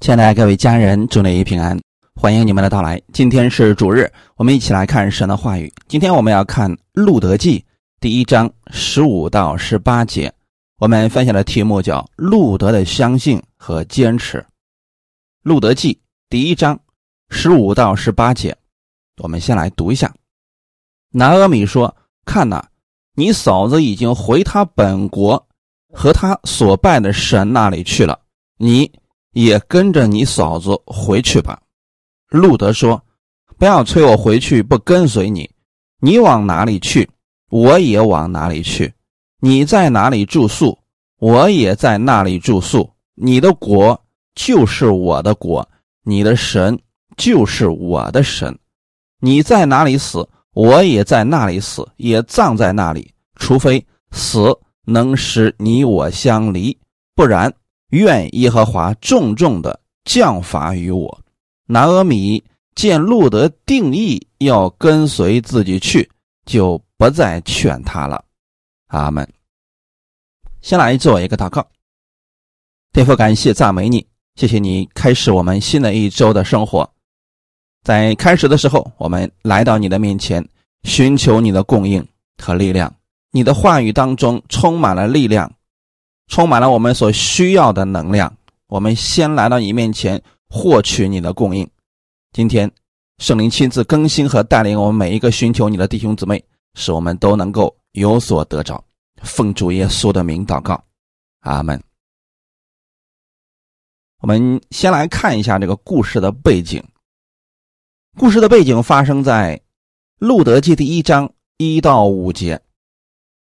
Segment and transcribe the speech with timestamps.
[0.00, 1.78] 亲爱的各位家人，祝你平安，
[2.14, 2.98] 欢迎你们的到来。
[3.12, 5.70] 今天是主日，我们一起来看神的话语。
[5.88, 7.58] 今天我们要看《路德记》
[8.00, 10.32] 第一章十五到十八节。
[10.78, 14.38] 我们分享的题目叫“路德的相信和坚持”。
[15.42, 15.92] 《路德记》
[16.30, 16.80] 第一章
[17.28, 18.56] 十五到十八节，
[19.18, 20.10] 我们先来读一下。
[21.10, 21.94] 拿阿米说
[22.24, 22.64] ：“看呐，
[23.16, 25.46] 你嫂子已经回他本国
[25.92, 28.18] 和他所拜的神那里去了，
[28.56, 28.90] 你。”
[29.32, 31.60] 也跟着你嫂子回去吧，
[32.30, 33.00] 路德说
[33.58, 35.48] ：“不要催我回去，不跟随你。
[36.00, 37.08] 你往哪里去，
[37.50, 38.92] 我也往哪里去。
[39.40, 40.76] 你在哪里住宿，
[41.18, 42.90] 我也在那里住宿。
[43.14, 44.00] 你的国
[44.34, 45.68] 就是我的国，
[46.02, 46.78] 你的神
[47.16, 48.58] 就是我的神。
[49.20, 53.12] 你在哪里死，我也在那里死，也葬在那里。
[53.36, 56.76] 除非死能使你我相离，
[57.14, 57.52] 不然。”
[57.90, 61.20] 愿耶和华重重的降罚于我。
[61.66, 62.42] 拿阿米
[62.74, 66.10] 见路德定义要跟随自己去，
[66.44, 68.24] 就不再劝他了。
[68.88, 69.28] 阿门。
[70.60, 71.66] 先来做一个祷告。
[72.92, 74.04] 天父，感谢赞美你，
[74.34, 76.90] 谢谢你开始我们新的一周的生活。
[77.84, 80.46] 在开始的时候，我们来到你的面前，
[80.82, 82.04] 寻求你的供应
[82.42, 82.92] 和力量。
[83.30, 85.50] 你的话语当中充满了力量。
[86.30, 88.32] 充满了我们所需要的能量，
[88.68, 91.68] 我们先来到你面前获取你的供应。
[92.32, 92.70] 今天
[93.18, 96.42] 圣灵亲自更新和带领我们每一个寻求你的弟兄姊妹，
[96.74, 98.82] 使我们都能够有所得着。
[99.22, 100.82] 奉主耶稣的名祷告，
[101.40, 101.82] 阿门。
[104.20, 106.82] 我们先来看一下这个故事的背景。
[108.16, 109.60] 故事的背景发生在
[110.18, 112.60] 路德记第一章一到五节。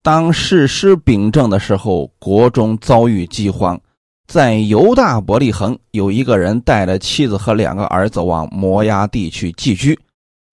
[0.07, 3.77] 当士师秉政的时候，国中遭遇饥荒，
[4.29, 9.99] 在犹大伯利恒有一个人带着妻子和两个儿子往摩崖地去寄居。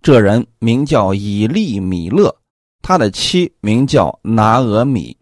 [0.01, 2.35] 这人名叫以利米勒，
[2.81, 5.15] 他的妻名叫拿俄米，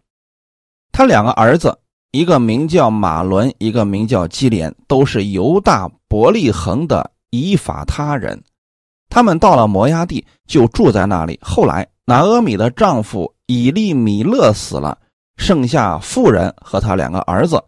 [0.92, 1.78] 他两个儿子，
[2.12, 8.42] 一个名叫马伦，一个名叫基连，都是犹大伯利恒的以法他人。
[9.10, 11.38] 他们到了摩崖地，就住在那里。
[11.42, 13.30] 后来拿俄米的丈夫。
[13.46, 14.98] 以利米勒死了，
[15.36, 17.62] 剩下妇人和他两个儿子。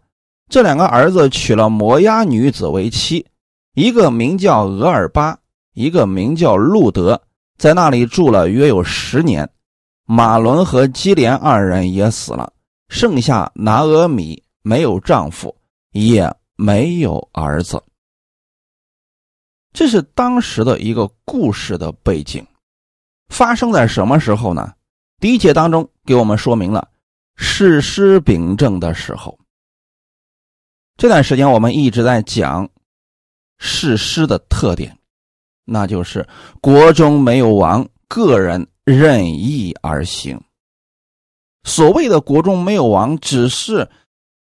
[0.49, 3.25] 这两个儿子娶了摩押女子为妻，
[3.73, 5.37] 一个名叫俄尔巴，
[5.73, 7.19] 一个名叫路德，
[7.57, 9.49] 在那里住了约有十年。
[10.05, 12.53] 马伦和基连二人也死了，
[12.89, 15.55] 剩下拿俄米没有丈夫，
[15.93, 17.81] 也没有儿子。
[19.73, 22.45] 这是当时的一个故事的背景，
[23.29, 24.71] 发生在什么时候呢？
[25.19, 26.89] 第一节当中给我们说明了
[27.35, 29.37] 士师秉政的时候，
[30.97, 32.69] 这段时间我们一直在讲
[33.57, 34.97] 士师的特点，
[35.65, 36.27] 那就是
[36.61, 40.39] 国中没有王，个人任意而行。
[41.63, 43.89] 所谓的国中没有王，只是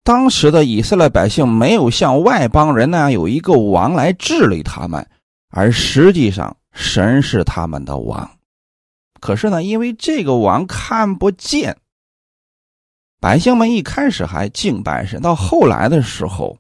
[0.04, 5.08] 当时的以色列百姓没有像外邦人那样有一个王来治理他们，
[5.50, 8.30] 而实际上神是他们的王。
[9.24, 11.78] 可是呢，因为这个王看不见，
[13.22, 16.58] 百姓们一开始还敬拜神，到后来的时候，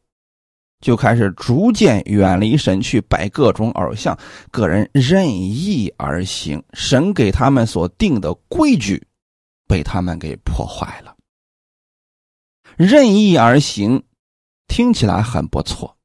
[0.79, 4.18] 就开始逐渐远离神，去拜各种偶像，
[4.50, 9.06] 个人任意而行，神给他们所定的规矩，
[9.68, 11.13] 被他们给破坏了。
[12.78, 14.02] 任意而行，
[14.69, 15.97] 听起来很不错。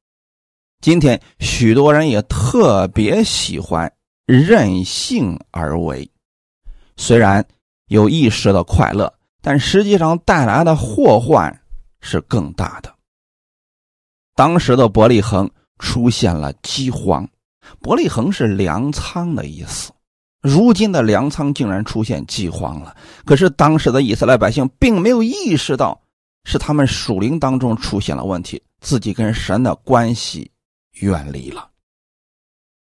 [0.81, 3.89] 今天许多人也特别喜欢
[4.25, 6.11] 任性而为。
[6.99, 7.43] 虽然
[7.87, 9.11] 有一时的快乐，
[9.41, 11.61] 但实际上带来的祸患
[12.01, 12.93] 是更大的。
[14.35, 15.49] 当时的伯利恒
[15.79, 17.25] 出现了饥荒，
[17.79, 19.93] 伯利恒是粮仓的意思。
[20.41, 22.95] 如今的粮仓竟然出现饥荒了，
[23.25, 26.01] 可是当时的以色列百姓并没有意识到
[26.43, 30.51] 是他们属灵当中出现了问题，自己跟神的关系
[30.99, 31.69] 远离了，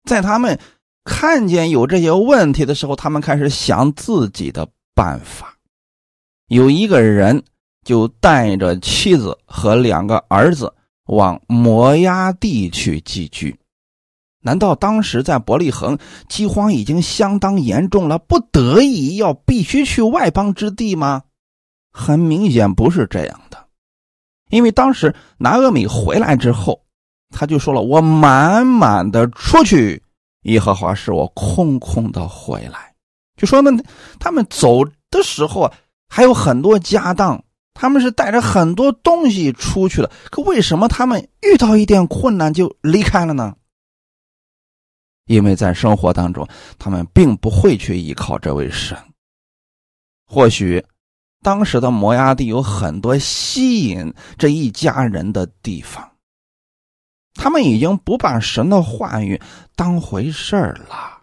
[0.05, 0.57] 在他们。
[1.07, 5.57] 看见有这些问题的时候，他们开始想自己的办法。
[6.49, 7.45] 有一个人
[7.85, 10.75] 就带着妻子和两个儿子
[11.07, 13.57] 往摩崖地去寄居。
[14.43, 15.97] 难道当时在伯利恒
[16.29, 21.23] 饥荒已经相当严重了，不得已要必须去外邦之地吗？
[21.93, 23.67] 很明显不是这样的，
[24.51, 26.83] 因为当时拿俄米回来之后，
[27.31, 30.03] 他就说了：“我满满的出去。”
[30.47, 32.95] 耶和华使我空空的回来，
[33.37, 33.71] 就说呢，
[34.19, 35.73] 他们走的时候啊，
[36.09, 37.43] 还有很多家当
[37.75, 43.55] 他们是带着很多东西出去了，可为什么他们遇到一点困难就离开了呢？
[45.27, 48.97] 因为在生活当中，他们并不会去依靠这位神。
[50.27, 50.85] 或许
[51.43, 56.09] 当时的摩崖地有很多吸引这一家人的地方，
[57.37, 59.41] 他们已经不把神的话语
[59.75, 61.23] 当回事儿了，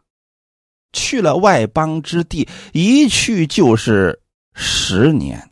[0.94, 4.22] 去了外邦之地，一去就是
[4.54, 5.50] 十年。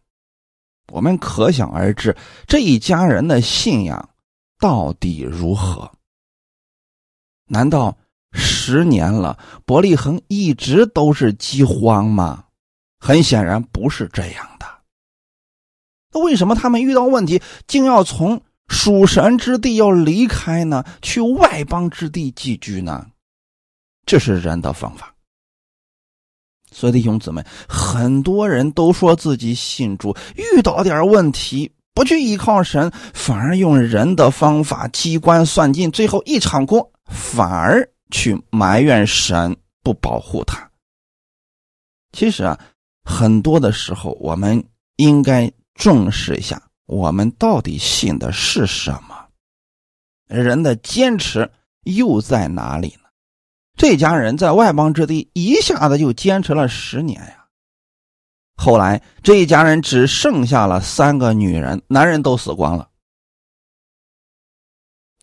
[0.92, 2.16] 我们可想而知，
[2.48, 4.10] 这一家人的信仰
[4.60, 5.92] 到底如何？
[7.48, 7.98] 难道
[8.34, 12.46] 十年了，伯利恒一直都是饥荒吗？
[13.00, 14.66] 很显然不是这样的。
[16.13, 20.83] 那为什么他们遇到问题，竟要从属神之地要离开呢？
[21.01, 23.06] 去外邦之地寄居呢？
[24.06, 25.13] 这是人的方法。
[26.71, 40.71] 所以弟兄姊妹，很多人都说自己信主，遇到点问题不去依靠神，反而用人的方法机关算尽，最后一场空，反而去埋怨神不保护他。
[42.13, 42.57] 其实啊，
[43.03, 44.63] 很多的时候，我们
[44.95, 49.29] 应该重视一下，我们到底信的是什么，
[50.27, 51.49] 人的坚持
[51.85, 53.07] 又在哪里呢？
[53.77, 57.47] 这家人在外邦之地一下子就坚持了十年呀。
[58.57, 62.89] 后来这一家人只剩下了三个女人，男人都死光了。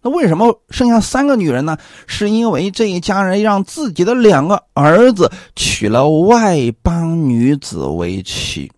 [0.01, 1.77] 那为什么剩下三个女人呢？
[2.07, 8.73] 是因为这一家人让自己的两个儿子娶了外邦女子为妻。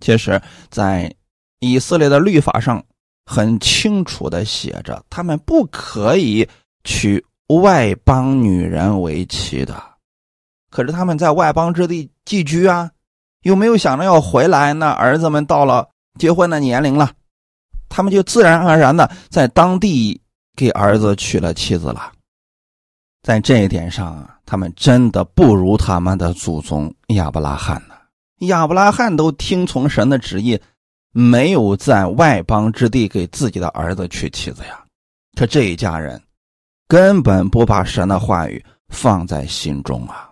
[0.00, 1.14] 其实，在
[1.70, 2.82] 以色列的律法上
[3.26, 6.48] 很清楚的写着，他们不可以
[6.84, 7.24] 娶。
[7.48, 9.80] 外邦女人为妻的，
[10.70, 12.90] 可是他们在外邦之地寄居啊，
[13.42, 14.72] 又没有想着要回来。
[14.72, 15.86] 那儿子们到了
[16.18, 17.12] 结婚的年龄了，
[17.90, 20.18] 他们就自然而然的在当地
[20.56, 22.10] 给儿子娶了妻子了。
[23.22, 27.94] 在这一点上啊，他们真的不如他们的祖宗亚伯拉罕呢。
[28.46, 30.58] 亚伯拉罕都听从神的旨意，
[31.14, 34.84] 没有在外邦之地给自己的儿子娶妻子呀。
[35.34, 36.22] 可这一家人。
[36.86, 40.30] 根本不把神的话语放在心中啊！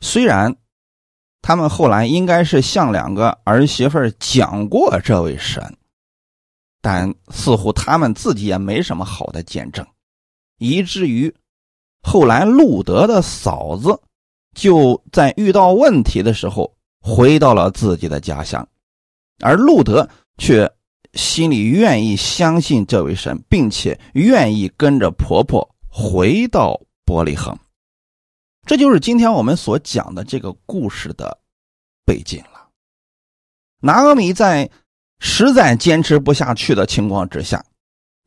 [0.00, 0.56] 虽然
[1.42, 5.62] 他们后来应该是向两个儿媳妇讲过这位神，
[6.80, 9.86] 但似乎他们自己也没什么好的见证，
[10.56, 11.32] 以至于
[12.02, 14.00] 后来路德的嫂子
[14.54, 18.66] 就在遇到问题的时候回到了自己的家乡，
[19.40, 20.08] 而路德
[20.38, 20.70] 却。
[21.14, 27.58] 心里愿意相信这位神，并且愿意跟着婆婆回到伯利恒，
[28.64, 31.36] 这就是今天我们所讲的这个故事的
[32.06, 32.68] 背景了。
[33.80, 34.70] 拿阿米在
[35.18, 37.60] 实在坚持不下去的情况之下，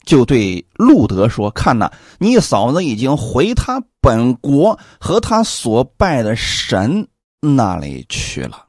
[0.05, 1.89] 就对路德说：“看呐，
[2.19, 7.07] 你嫂子已经回他本国和他所拜的神
[7.39, 8.67] 那里去了。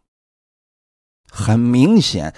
[1.34, 2.32] 很明显，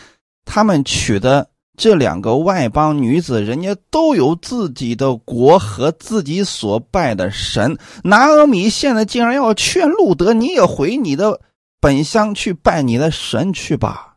[0.44, 7.76] 他们娶的。”这两个外邦女子，人家都有自己的国和自己所拜的神。
[8.02, 11.38] 拿阿米现在竟然要劝路德，你也回你的
[11.78, 14.16] 本乡去拜你的神去吧。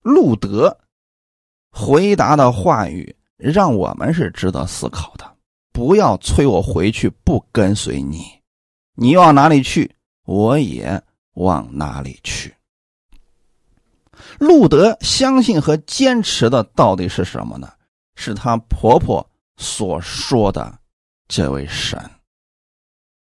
[0.00, 0.78] 路德
[1.72, 5.28] 回答的话语让我们是值得思考的。
[5.72, 8.22] 不要催我回去，不跟随你，
[8.94, 9.90] 你往哪里去，
[10.24, 11.02] 我也
[11.34, 12.54] 往哪里去。
[14.38, 17.68] 路德相信和坚持的到底是什么呢？
[18.14, 20.78] 是她婆婆所说的
[21.26, 21.98] 这位神。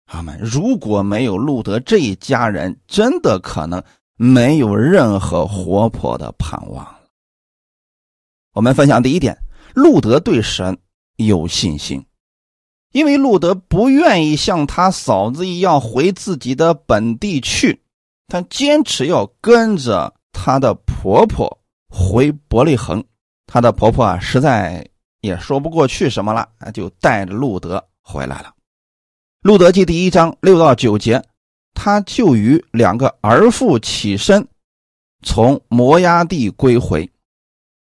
[0.06, 3.82] 他们如果没有路德这一家人，真的可能
[4.16, 6.96] 没有任何活泼的盼望。
[8.52, 9.38] 我们分享第一点：
[9.74, 10.76] 路德对神
[11.16, 12.04] 有信心，
[12.92, 17.82] 因为路德不愿意像他嫂子一样回自己的本地去，
[18.26, 20.14] 他坚持要跟着。
[20.32, 21.58] 她的婆婆
[21.88, 23.04] 回伯利恒，
[23.46, 24.86] 她的婆婆啊，实在
[25.20, 28.54] 也说不过去什么了，就带着路德回来了。
[29.42, 31.22] 路德记第一章六到九节，
[31.74, 34.46] 他就与两个儿妇起身，
[35.22, 37.10] 从摩崖地归回，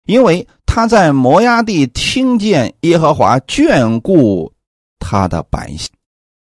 [0.06, 4.52] 因为他在摩崖地听见耶和华眷顾
[4.98, 5.90] 他的百姓，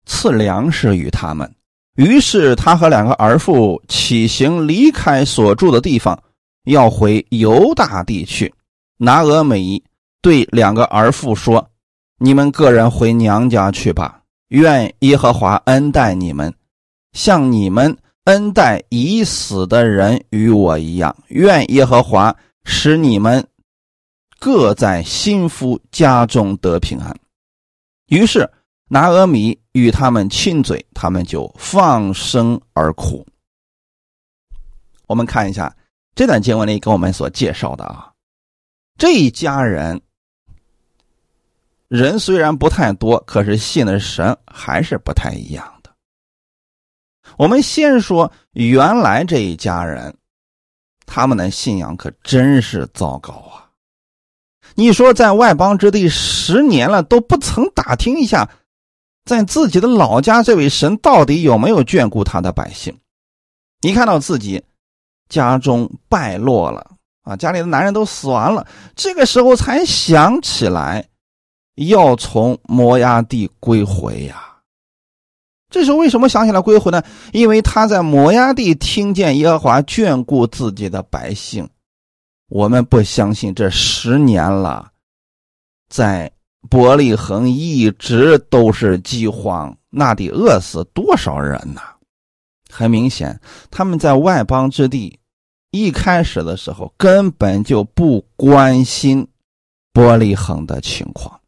[0.05, 1.53] 赐粮食与他们。
[1.97, 6.17] 于是他和两个儿妇起行，离开所住的地方，
[6.65, 8.53] 要回犹大地去。
[8.97, 9.81] 拿俄美
[10.21, 11.71] 对两个儿妇说
[12.21, 16.53] ：“你们个人回娘家去吧，愿耶和华恩待你们，
[17.13, 21.15] 像你们恩待已死的人与我一样。
[21.29, 23.43] 愿耶和华使你们
[24.39, 27.15] 各在心腹家中得平安。”
[28.09, 28.47] 于是
[28.87, 33.25] 拿俄米与他们亲嘴，他们就放声而哭。
[35.07, 35.75] 我们看一下
[36.15, 38.11] 这段经文里给我们所介绍的啊，
[38.97, 40.01] 这一家人
[41.87, 45.93] 人虽然不太多，可是信的神还是不太一样的。
[47.37, 50.13] 我们先说原来这一家人，
[51.05, 53.69] 他们的信仰可真是糟糕啊！
[54.75, 58.49] 你说在外邦之地十年了，都不曾打听一下，
[59.27, 62.97] 在自己的老家这位神到底有没有眷顾他的百姓？
[63.81, 64.63] 你看到自己。
[65.29, 66.89] 家中败落了
[67.23, 67.35] 啊！
[67.35, 68.65] 家里的男人都死完了，
[68.95, 71.05] 这个时候才想起来
[71.75, 74.55] 要从摩崖地归回呀。
[75.69, 77.03] 这时候为什么想起来归回呢？
[77.33, 81.69] 因为他在摩崖地听见耶和华眷顾自己的百姓。
[82.47, 84.93] 我们不相信这十年了，
[85.89, 86.31] 在
[86.69, 91.81] 伯利恒一直都是饥荒，那得饿死多少人呢？
[92.69, 93.39] 很明显，
[93.71, 95.19] 他们在外邦之地，
[95.71, 99.27] 一开始的时候根本就不关心
[99.93, 101.39] 伯利恒的情况。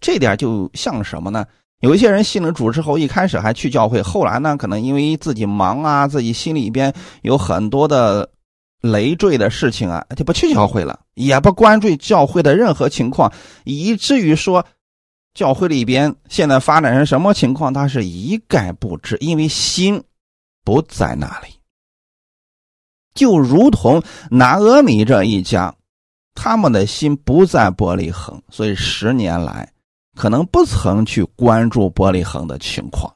[0.00, 1.44] 这点就像什么呢？
[1.80, 8.28] 有一些人信了主之后，一开始还去教会，后来呢，可能因为自己忙啊，自己心里边有很多的
[8.82, 13.32] 累赘的事情啊，就不去教会了，也不关注教会的任何情况，
[13.64, 14.62] 以至于说
[15.32, 20.04] 教会里边现在发展成什么情况，他是一概不知，因为心。
[20.64, 21.48] 不在那里，
[23.14, 25.74] 就如同拿俄米这一家，
[26.36, 29.68] 他们的心不在伯利恒，所以十年来
[30.14, 33.12] 可能不曾去关注伯利恒的情况。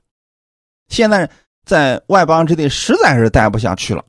[0.89, 1.31] 现在
[1.65, 4.05] 在外邦之地实在是待不下去了，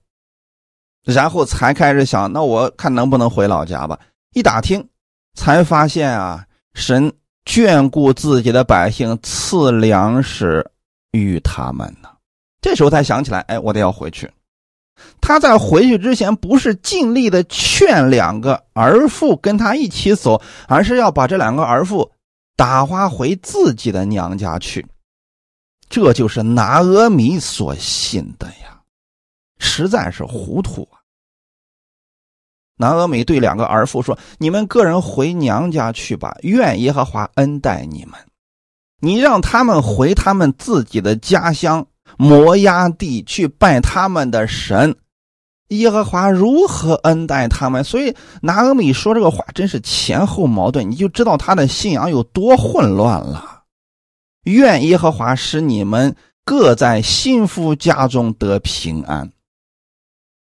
[1.08, 3.98] 然后才开始想，那我看能不能回老家吧。
[4.34, 4.86] 一打听，
[5.36, 7.12] 才发现啊，神
[7.46, 10.70] 眷顾自己的百姓，赐粮食
[11.12, 12.10] 与他们呢。
[12.62, 14.30] 这时候才想起来，哎，我得要回去。
[15.22, 22.12] 他在回去之前，不是尽力的劝两个儿妇跟他一起走，而是要把这两个儿妇
[22.58, 24.86] 打发回自己的娘家去。
[25.88, 28.82] 这就是拿阿米所信的呀，
[29.58, 30.97] 实在是糊涂啊！
[32.78, 38.14] 南阿米对两个儿妇说：“你们个人回娘家去吧，愿耶和华恩待你们。
[39.02, 41.86] 你让他们回他们自己的家乡。”
[42.18, 44.96] 摩崖地去拜他们的神，
[45.68, 47.84] 耶和华如何恩待他们？
[47.84, 53.64] 所以拿俄米说这个话真是前后矛盾，你就知道他的信仰有多混乱了。
[54.46, 56.16] 愿耶和华使你们
[56.46, 59.30] 各在幸福家中得平安。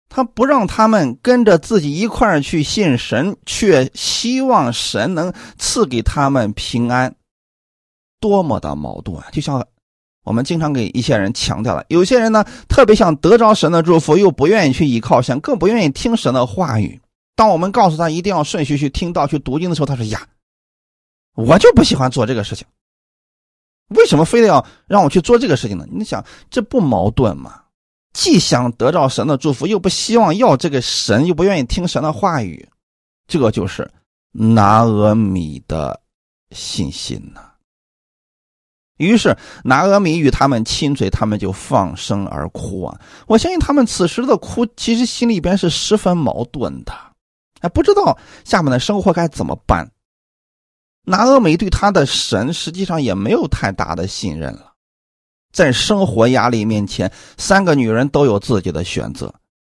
[0.10, 7.16] 他不让他们跟着自己一块儿去信神，却希望神能赐给他们平安，
[8.20, 9.28] 多么的矛盾啊！
[9.32, 9.66] 就像。
[10.26, 17.00] 我们经常给一些人强调了，有些人呢特别想得着神的祝福，又不愿意去依靠神，更不愿意听神的话语。
[17.36, 20.28] 当我们告诉他一定要顺序去听到、去读经的时候，他说：“呀，
[21.36, 22.66] 我就不喜欢做这个事情，
[23.90, 27.62] 为什么非得要让我去做这个事情呢？”你想，这不矛盾吗？
[28.16, 32.66] 既想得到神的祝福，又不希望要这个神，又不愿意听神的话语，
[33.28, 33.92] 这就是
[34.32, 36.00] 拿阿米的
[36.52, 37.42] 信心呐。
[38.96, 42.98] 于是拿阿米与他们亲嘴，他们就放声而哭啊！
[43.28, 46.94] 我相信他们此时的哭，其实心里边是十分矛盾的，
[47.60, 49.92] 哎，不知道下面的生活该怎么办。
[51.04, 54.75] 拿阿米对他的神实际上也没有太大的信任了，
[55.56, 59.34] 在生活压力面前，三个女人都有自己的选择，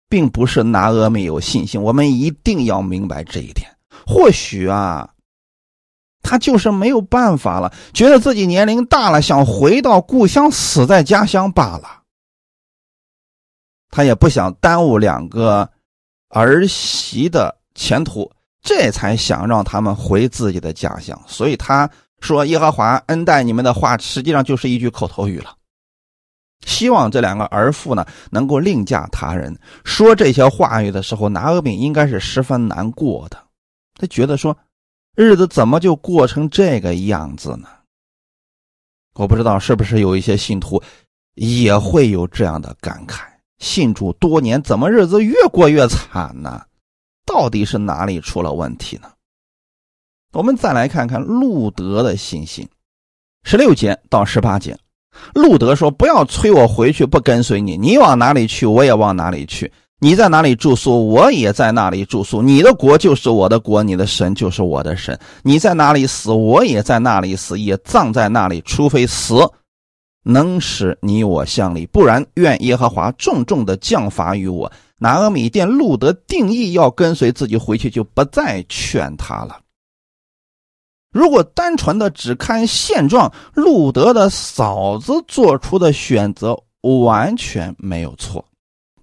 [0.09, 1.83] 并不是拿阿米有信心。
[1.83, 3.69] 我们一定要明白这一点。
[4.07, 5.11] 或许啊。
[6.29, 12.03] 他就是没有办法了，觉得自己年龄大了，想回到故乡，死在家乡罢了。
[13.91, 15.71] 他也不想耽误两个
[16.31, 18.29] 儿媳的前途，
[18.61, 21.17] 这才想让他们回自己的家乡。
[21.29, 21.89] 所以他
[22.21, 25.55] 说：“耶和华恩待你们的话，实际上就是一句口头语了。
[26.67, 29.59] 希望这两个儿妇呢，能够另嫁他人。
[29.85, 33.43] 说这些话语的时候，拿阿敏应该是十分难过的。
[33.95, 34.55] 他觉得说。”
[35.17, 37.67] 日子怎么就过成这个样子呢？
[39.15, 40.83] 我不知道是不是有一些信徒
[41.37, 43.23] 也会有这样的感慨：
[43.57, 46.63] 信主多年，怎么日子越过越惨呢？
[47.25, 49.11] 到底是哪里出了问题呢？
[50.35, 52.69] 我们再来看看路德的信心，
[53.45, 54.79] 十六节到十八节。
[55.35, 57.77] 路德说：“不要催我回去，不跟随你。
[57.77, 59.71] 你往哪里去，我也往哪里去。
[59.99, 62.43] 你在哪里住宿，我也在那里住宿。
[62.43, 65.19] 你的国就是我的国，你的神就是我的神。
[65.43, 68.61] 你在哪里死，我也在那里死，也葬在那里。
[68.67, 69.37] 除非死
[70.23, 79.59] 能使你我相离，不然愿耶和华重重的降罚于我。”拿俄米店路德定义要跟随自己回去，就不再劝他了。
[81.13, 86.59] 如果单纯的只看现状，路德的嫂子做出的选择
[87.03, 88.45] 完全没有错，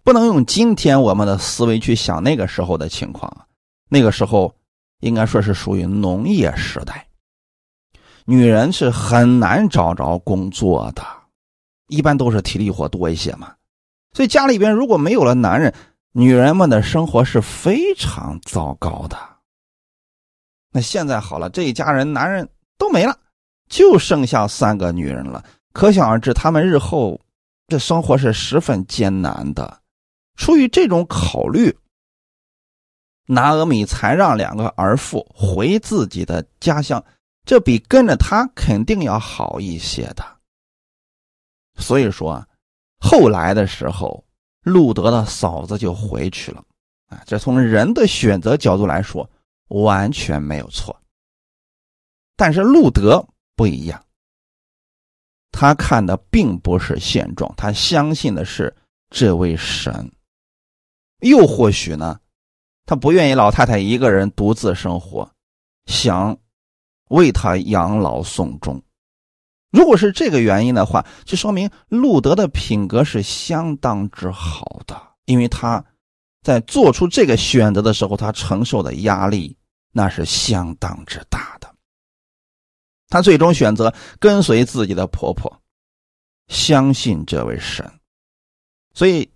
[0.04, 3.46] 不能用今天我们的思维去想那个时候的情况。
[3.90, 4.54] 那个时候
[5.02, 7.08] 应该说是属于农业时代，
[8.26, 11.04] 女人是很难找着工作的，
[11.88, 13.54] 一般都是体力活多一些嘛。
[14.14, 15.74] 所以家里边如果没有了男人，
[16.12, 19.18] 女人们的生活是非常糟糕的。
[20.76, 22.50] 那现在好了，这一家人男人
[22.80, 23.16] 都没了，
[23.70, 25.46] 就剩下三个女人了。
[25.72, 27.22] 可想而知，他们日后
[27.68, 29.82] 这生活是十分艰难的。
[30.36, 31.78] 出于这种考虑，
[33.28, 37.04] 拿俄米才让两个儿妇回自己的家乡，
[37.46, 40.26] 这比跟着他肯定要好一些的。
[41.78, 42.44] 所以说，
[43.00, 44.24] 后来的时候，
[44.64, 46.64] 路德的嫂子就回去了。
[47.10, 49.30] 啊，这从人的选择角度来说。
[49.70, 51.02] 完全没有错，
[52.36, 54.04] 但是路德不一样，
[55.52, 58.76] 他看的并不是现状，他相信的是
[59.10, 60.12] 这位神。
[61.20, 62.20] 又或许呢，
[62.86, 65.32] 他不愿意老太太一个人独自生活，
[65.86, 66.38] 想
[67.10, 68.82] 为他养老送终。
[69.72, 75.84] 如果是这个原因的话，就说明路德的品格是相当之好的，因为他
[76.44, 79.58] 在做出这个选择的时候，他承受的压力。
[79.96, 81.72] 那是相当之大的。
[83.10, 85.62] 她最终选择跟随自己的婆婆，
[86.48, 87.88] 相信这位神。
[88.96, 89.30] 所以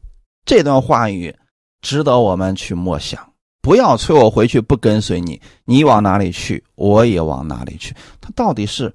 [0.45, 1.37] 这段话语
[1.81, 3.31] 值得我们去默想。
[3.61, 7.95] 不要催我回去，不跟随你，你往哪里去，我也往哪里去。
[8.19, 8.91] 他到底是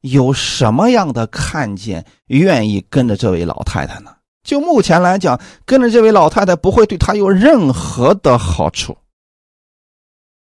[0.00, 4.16] 有什么样的看见，愿意跟着这位老太太呢？
[4.42, 8.96] 就目前来讲，跟着这位老太太不会对他有任何的好处。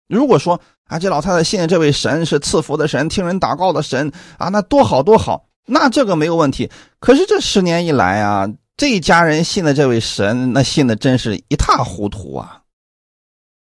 [0.08, 6.70] 如果说啊，这老太太信的这位神是赐福的神，听人祷告的神啊，那多好多好，那这个没有问题。
[6.98, 12.62] 可是这十年以来啊，这一家人信的这位神，那信的真是一塌糊涂啊。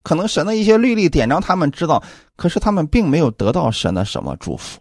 [0.04, 2.02] 可能神的一些律例典章他们知道，
[2.36, 4.80] 可是他们并没有得到神的什么祝福。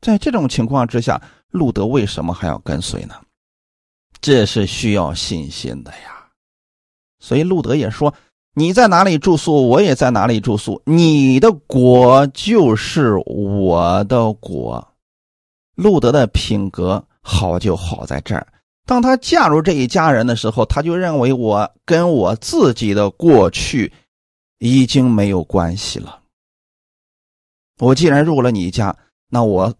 [0.00, 3.14] 在这种情况之下，路德为什么还要跟随呢？
[4.20, 6.26] 这是需要信心的呀。
[7.20, 8.12] 所以路德也说。
[8.54, 10.82] 你在哪里住宿，我也在哪里住宿。
[10.84, 14.84] 你的国就是我的国。
[15.76, 18.44] 路德的品格好就好在这儿。
[18.84, 23.92] 当他嫁入这一家人的时候，他就认为我跟我自己的过去
[24.58, 26.20] 已经没有关系了。
[27.78, 28.96] 我既然入了你家，
[29.28, 29.72] 那我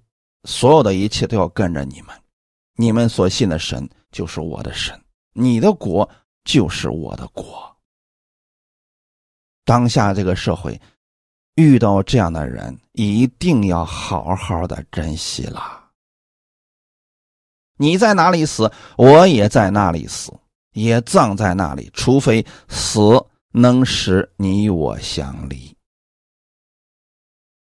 [0.45, 2.15] 所有的一切都要跟着你们。
[2.77, 4.99] 你们所信的神就是我的神，
[5.33, 6.09] 你的国
[6.45, 7.77] 就是我的国。
[9.65, 10.81] 当下这个社会，
[11.57, 15.91] 遇到这样的人，一定要好好的珍惜了。
[17.77, 20.33] 你在哪里死，我也在那里死，
[20.73, 23.01] 也葬在那里，除非死
[23.53, 25.78] 能使你我相离。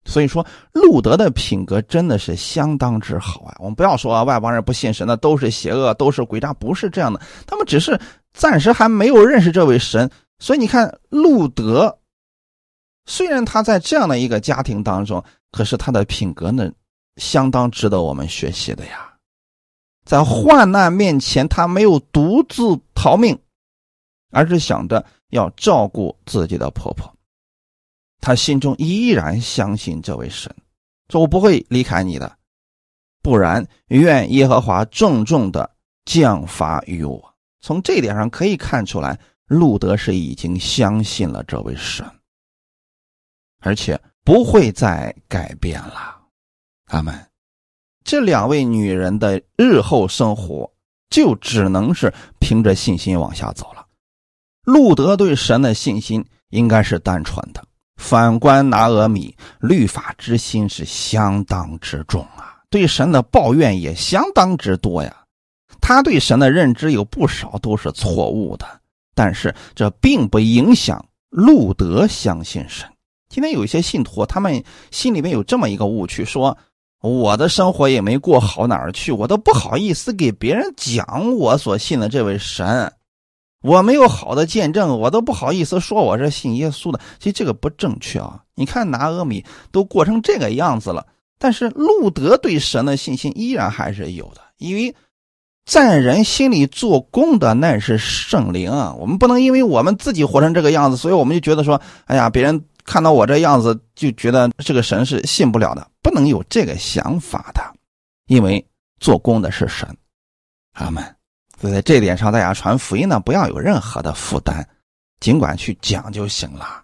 [0.05, 3.55] 所以说，路德的品格真的是相当之好啊！
[3.59, 7.99] 我们不要说啊外邦人不信神的都是邪恶，都是鬼诈，不是这样的，他们只是
[8.33, 10.09] 暂时还没有认识这位神。
[10.37, 11.97] 所以你看，路德
[13.05, 16.71] 虽然他在这样的一个家庭当中，可是他的品格呢，
[17.15, 19.11] 相当值得我们学习的呀。
[20.05, 22.61] 在患难面前，他没有独自
[22.93, 23.35] 逃命，
[24.31, 27.11] 而是想着要照顾自己的婆婆。
[28.25, 30.51] 他心中依然相信这位神，
[31.09, 32.39] 说我不会离开你的，
[33.21, 35.69] 不然愿耶和华重重的
[36.05, 37.35] 降罚于我。
[37.61, 39.19] 从这点上可以看出来。
[39.45, 42.03] 路德是已经相信了这位神，
[43.59, 46.19] 而且不会再改变了。
[46.87, 47.13] 他们
[48.03, 50.73] 这两位女人的日后生活
[51.11, 53.85] 就只能是凭着信心往下走了。
[54.63, 57.63] 路德对神的信心应该是单纯的，
[57.95, 65.15] 反观拿俄米，律法之心是相当之重啊，对神的抱怨也相当之多呀。
[65.81, 68.65] 他对神的认知有不少都是错误的。
[69.17, 72.85] 但是这并不影响路德相信神。
[73.29, 76.57] 今天有一些信徒，他们心里面有这么一个误区：说
[77.01, 82.91] 我的生活也没过好哪儿去，我都不好意思给别人讲我所信的这位神。
[83.65, 86.99] 我没有好的见证，我都不好意思说我是信耶稣的。
[87.17, 88.43] 其实这个不正确啊！
[88.53, 91.07] 你看拿阿米都过成这个样子了，
[91.39, 94.95] 但是路德对神的信心依然还是有的，因为
[95.65, 98.93] 在人心里做工的那是圣灵啊。
[98.99, 107.63] 我们不能因为我们自己活成这个样子，所以我们就觉得说，哎呀，别人看到我这样子就觉得这个神是信不了的，不能有这个想法的，
[108.27, 108.63] 因为
[108.99, 109.89] 做工的是神。
[110.73, 111.14] 阿门。
[111.59, 114.65] 所以在这点上，大家传福音呢，不要有任何的负担，
[115.19, 116.83] 尽管去讲就行了。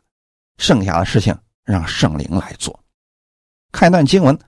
[0.58, 2.80] 剩下的事情让圣灵来做。
[3.72, 4.36] 看一段经文，《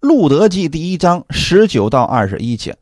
[0.00, 2.76] 路德记》第一章十九到二十一节。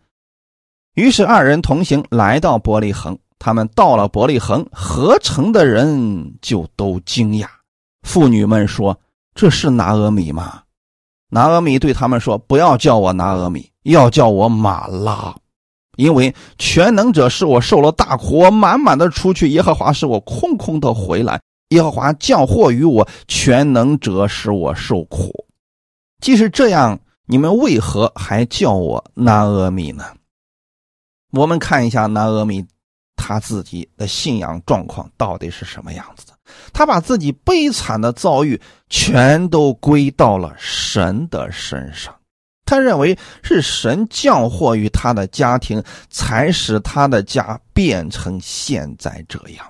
[0.94, 3.18] 于是二人同行，来到伯利恒。
[3.38, 7.46] 他们到了伯利恒，合成的人就都惊讶。
[8.02, 8.98] 妇女们说
[9.34, 10.62] ：“这是拿阿米吗？”
[11.28, 15.36] 拿阿米对他们说：“不要叫我拿阿米，要叫我马拉。”
[15.96, 21.40] 因为全能者使我受了大苦，我满满的出去；耶和华使我空空的回来。
[21.70, 25.32] 耶和华降祸于我，全能者使我受苦。
[26.20, 30.04] 即使这样，你们为何还叫我拿阿米呢？
[31.32, 32.64] 我们看一下拿阿米
[33.16, 36.32] 他自己的信仰状况到底是什么样子的。
[36.72, 42.14] 他把自己悲惨的遭遇全都归到了神的身上。
[42.66, 49.64] 他认为是神降祸于他的家庭，才使他的家变成现在这样。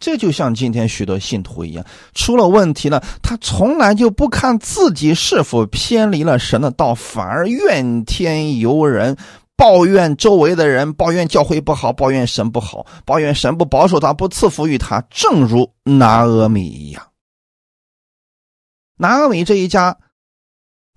[0.00, 9.16] 这就像今天许多信徒一样，出了问题了，他从来就不看自己是否偏离了神的道，反而怨天尤人，
[9.56, 15.00] 抱怨周围的人，抱怨教会不好，抱怨神不好，抱怨神不保守他，不赐福于他。
[15.10, 17.08] 正如拿阿米一样，
[18.96, 19.96] 拿阿米这一家。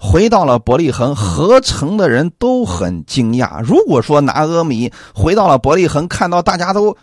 [0.03, 3.61] 回到了伯利恒，合成的人都很惊讶。
[3.61, 6.97] 如果说拿阿米回到了伯利恒，看到大家都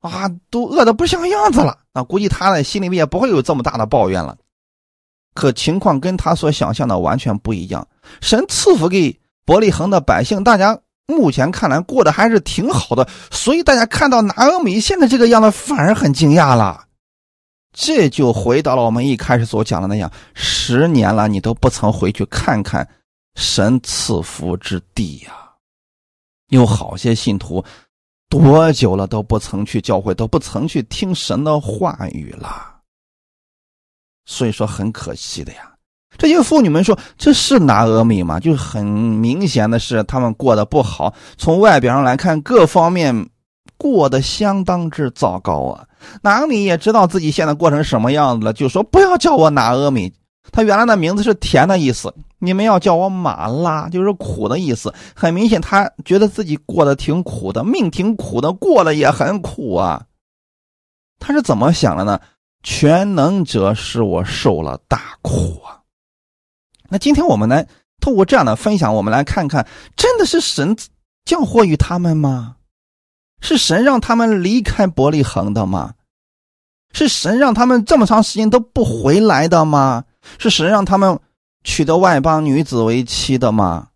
[0.00, 4.34] 啊都饿得不像样子了，那估计他的心里面也不会有这么大的抱怨了。
[5.34, 7.86] 可情况跟他所想象的完全不一样。
[8.22, 16.84] 神赐福给伯利恒的百姓，大家目前看来过得还是挺好的，所以大家看到拿阿米现在这个样子，反而很惊讶了。
[17.72, 22.86] 这就回到了我们一开始所讲的那样，十年了，你都不曾回去看看
[23.36, 25.32] 神赐福之地呀。
[26.48, 27.64] 有好些信徒，
[28.28, 32.80] 多久了都不曾去教会，都不曾去听神的话语了。
[34.26, 35.72] 所以说很可惜的呀。
[36.18, 41.14] 这些妇女们说：“这是拿阿米吗？”就很明显的是，他们过得不好。
[41.38, 43.28] 从外表上来看，各方面
[43.80, 45.86] 过得相当之糟糕啊。
[46.20, 50.12] 拿阿米也知道自己现在过成什么样子了，就说不要叫我拿阿米，
[50.52, 54.92] 他原来的名字是甜的意思，你们要叫我马拉，就是苦的意思。
[55.14, 60.02] 很明显，他觉得自己过得挺苦的，命挺苦的，过得也很苦啊。
[61.18, 62.20] 他是怎么想的呢？
[62.62, 65.80] 全能者使我受了大苦啊。
[66.90, 67.66] 那今天我们来
[68.00, 69.66] 透过这样的分享，我们来看看，
[69.96, 70.76] 真的是神
[71.24, 72.56] 降祸于他们吗？
[73.40, 75.94] 是神让他们离开伯利恒的吗？
[76.92, 80.04] 是神让他们这么长时间都不回来的吗？
[80.38, 81.18] 是神让他们
[81.64, 83.88] 娶得外邦女子为妻的吗？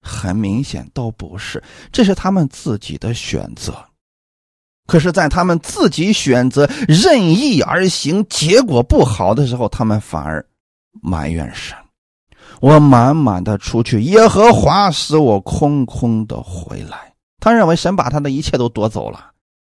[0.00, 3.74] 很明显都不是，这是他们自己的选择。
[4.86, 10.44] 可是，在他们自己选择任意而行，结果不好的时候，他们反而
[11.00, 11.74] 埋怨神
[12.60, 17.12] ：“我满满的出去，耶和华使我空空的回来。”
[17.44, 19.32] 他认为神把他的一切都夺走了。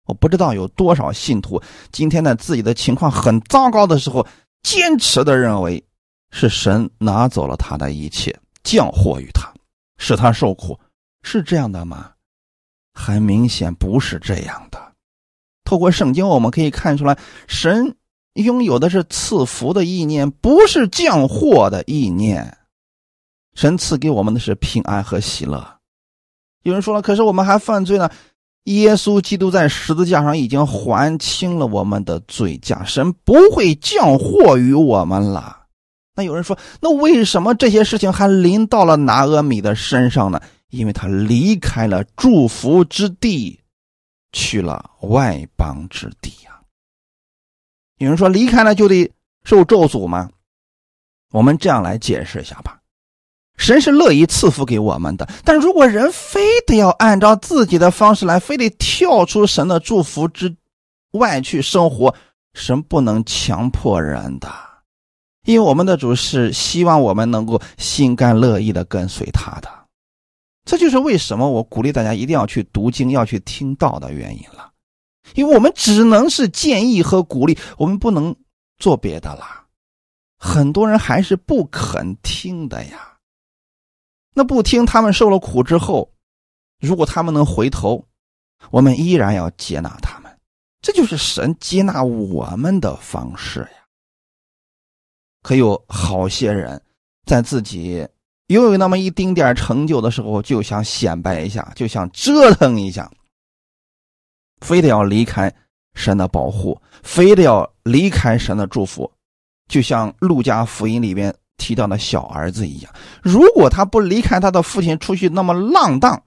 [0.05, 4.25] 我不知道有多少信徒今天在自己的情况很糟糕的时候，
[4.63, 5.83] 坚持的认为
[6.31, 9.53] 是神拿走了他的一切，降祸于他，
[9.99, 10.79] 使他受苦，
[11.25, 12.13] 是这样的吗？
[12.95, 14.81] 很明显不是这样的。
[15.65, 17.97] 透过圣经，我们可以看出来，神
[18.35, 22.57] 拥有的是赐福的意念，不是降祸的意念。
[23.55, 25.76] 神赐给我们的是平安和喜乐。
[26.67, 28.11] 有人说了，可是我们还犯罪呢。
[28.65, 35.67] 耶稣基督在十字架上已经还清了我们的罪价，神不会降祸于我们了。
[36.17, 40.41] 那有人说，那为什么这些事情还临到了拿阿米的身上呢？
[40.71, 43.61] 因为他离开了祝福之地，
[44.33, 46.61] 去了外邦之地呀。
[47.99, 49.09] 有人说，离开了就得
[49.45, 50.29] 受咒诅吗？
[51.31, 52.76] 我们这样来解释一下吧。
[53.57, 60.55] 神是乐意赐福给我们的，但如果人非得要按照自己的方式来，非得跳出神的祝福之
[61.13, 62.15] 外去生活，
[62.55, 64.49] 神不能强迫人的，
[65.45, 69.69] 因为我们的主是希望我们能够心甘乐意的跟随他的。
[70.65, 74.71] 这就是为什么我鼓励大家一定要去读经、要去听道的原因了。
[75.35, 78.35] 因为我们只能是建议和鼓励，我们不能
[78.79, 79.65] 做别的啦。
[80.39, 83.16] 很多人还是不肯听的呀。
[84.39, 86.13] 那不听，他们受了苦之后，
[86.79, 88.05] 如果他们能回头，
[88.71, 90.31] 我们依然要接纳他们。
[90.83, 93.87] 这就是神接纳我们的方式呀。
[95.43, 96.81] 可有好些人，
[97.25, 98.07] 在自己
[98.49, 103.11] 拥有那么一丁点成就的时候，就想显摆一下，就想折腾一下。
[104.61, 105.51] 非得要离开
[105.95, 109.11] 神的保护，非得要离开神的祝福，
[109.67, 112.93] 就像路加福音里边提到的小儿子一样。
[113.23, 116.23] 如果他不离开他的父亲，出去那么浪荡，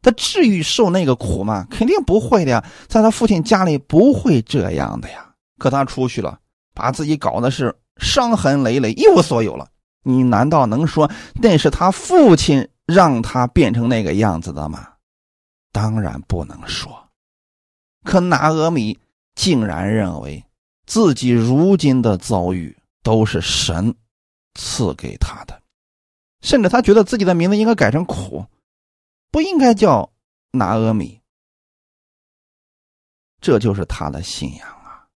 [0.00, 1.66] 他至于受那个苦吗？
[1.70, 2.64] 肯定不会的呀。
[2.88, 5.28] 在他父亲家里不会这样的呀。
[5.58, 6.38] 可他出去了，
[6.74, 9.68] 把自己搞的是伤痕累累，一无所有了。
[10.02, 14.88] 你难道能说那是他父亲让他变成那个样子的吗？
[15.70, 16.90] 当然不能说。
[18.04, 18.98] 可拿阿米
[19.36, 20.44] 竟然认为
[20.84, 23.94] 自己如今的遭遇都是神
[24.54, 25.62] 赐给他的，
[26.40, 28.44] 甚至他觉得自己的名字应该改成苦，
[29.30, 30.10] 不应该叫
[30.50, 31.20] 拿阿米。
[33.40, 35.06] 这就是他的信仰啊。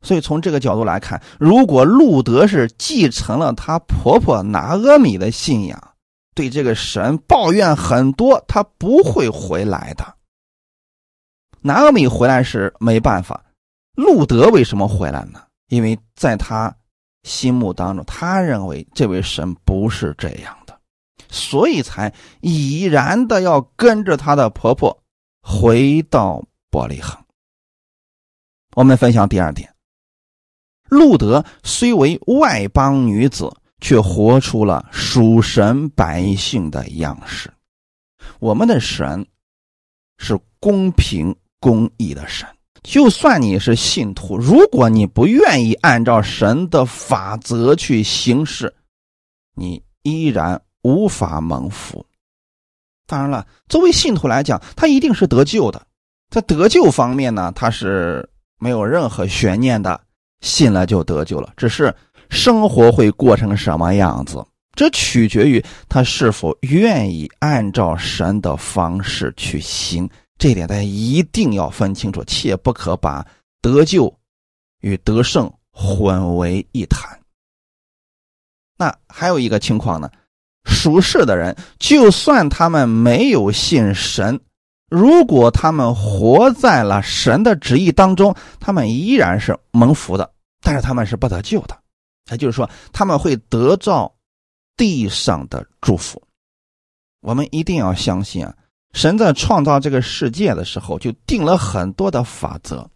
[0.00, 5.94] 所以从这个角度来看，如果路德是继承了他婆婆拿阿米的信仰，
[6.34, 10.16] 对这个神抱怨很多，他不会回来的。
[11.60, 13.44] 拿阿米回来时没办法，
[13.94, 15.46] 路德为什么回来呢？
[15.68, 16.74] 因为在他
[17.22, 20.80] 心目当中，他认为这位神不是这样的，
[21.28, 25.02] 所以才毅然的要跟着他的婆婆
[25.42, 27.16] 回到伯利恒。
[28.74, 29.74] 我们分享第二点：
[30.88, 37.52] 路德虽为外邦女子，却活出了属神百姓的样式。
[38.38, 39.26] 我们的神
[40.18, 41.34] 是公平。
[41.62, 42.44] 公义的神，
[42.82, 48.74] 就算你是信徒，如果你不愿意按照神的法则去行事，
[49.54, 52.04] 你依然无法蒙福。
[53.06, 55.80] 当然了，作为信徒来讲，他一定是得救的，
[56.30, 60.00] 在得救方面呢，他是没有任何悬念的，
[60.40, 61.52] 信了就得救了。
[61.56, 61.94] 只是
[62.30, 70.08] 生活会过成什么样子，这取决于他是否愿意按照神的方式去行。
[70.42, 73.24] 这点大家一定要分清楚，切不可把
[73.60, 74.12] 得救
[74.80, 77.16] 与得胜混为一谈。
[78.76, 80.10] 那还有一个情况呢，
[80.64, 84.40] 属世的人，就算他们没有信神，
[84.90, 90.28] 如果他们活在了神的旨意当中，他们依然是蒙福的，
[90.60, 91.80] 但是他们是不得救的。
[92.32, 94.12] 也就是说，他们会得到
[94.76, 96.20] 地上的祝福。
[97.20, 98.52] 我们一定要相信啊。
[98.92, 102.88] 神在创造这个世界的时候，就定了很多的法则。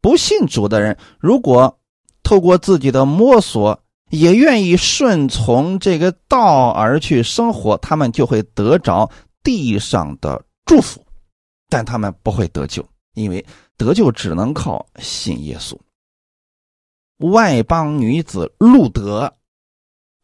[0.00, 1.78] 不信主的人，如果
[2.22, 9.10] 透过自己的摸索，也愿意顺从这个道而去生活，他们就会得着
[9.42, 11.04] 地上的祝福，
[11.68, 13.44] 但他们不会得救，因为
[13.76, 15.76] 得救只能靠信耶稣。
[17.18, 19.32] 外邦女子路德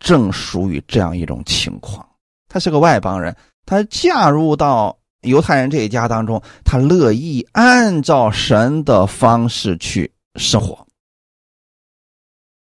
[0.01, 2.07] 正属于这样一种情况，
[2.49, 3.35] 她是个外邦人。
[3.71, 10.85] 她嫁入到犹太人这一家当中，她乐意按照神的方式去生活，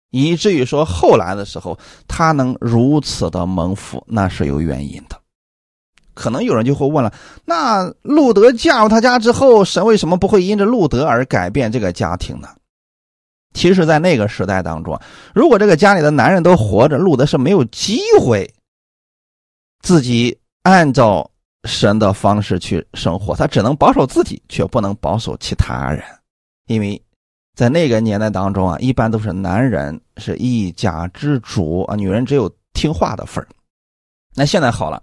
[0.09, 5.17] 以至于说后来的时候，她能如此的蒙福，那是有原因的。
[6.13, 7.13] 可能有人就会问了：
[7.45, 12.49] 那路德嫁入他家之后，神为什么不会因着路德而改变这个家庭呢？
[13.53, 14.99] 其实，在那个时代当中，
[15.33, 18.53] 如果这个家里的男人都活着，路德是没有机会
[19.81, 20.37] 自己。
[20.63, 21.29] 按照
[21.63, 26.03] 神的方式去生活，他只能保守自己，却不能保守其他人，
[26.67, 27.01] 因为
[27.55, 33.45] 在那个年代当中啊，一般都是男人是一家之主啊，女人只有听话的份
[34.35, 35.01] 那现在好了，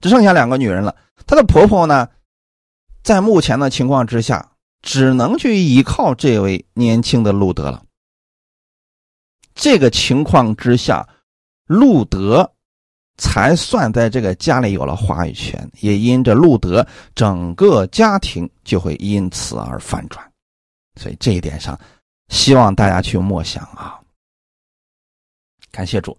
[0.00, 0.94] 只剩下两个女人了。
[1.26, 2.08] 她的婆婆呢，
[3.02, 4.52] 在目前的情况之下，
[4.82, 7.84] 只能去依靠这位年轻的路德了。
[9.54, 11.08] 这个情况之下，
[11.66, 12.52] 路德。
[13.20, 20.26] 才算在这个家里有了话语权，也因着路德，整个家庭就会因此而反转。
[20.98, 21.78] 所以这一点上，
[22.28, 24.00] 希望大家去默想啊。
[25.70, 26.16] 感谢主，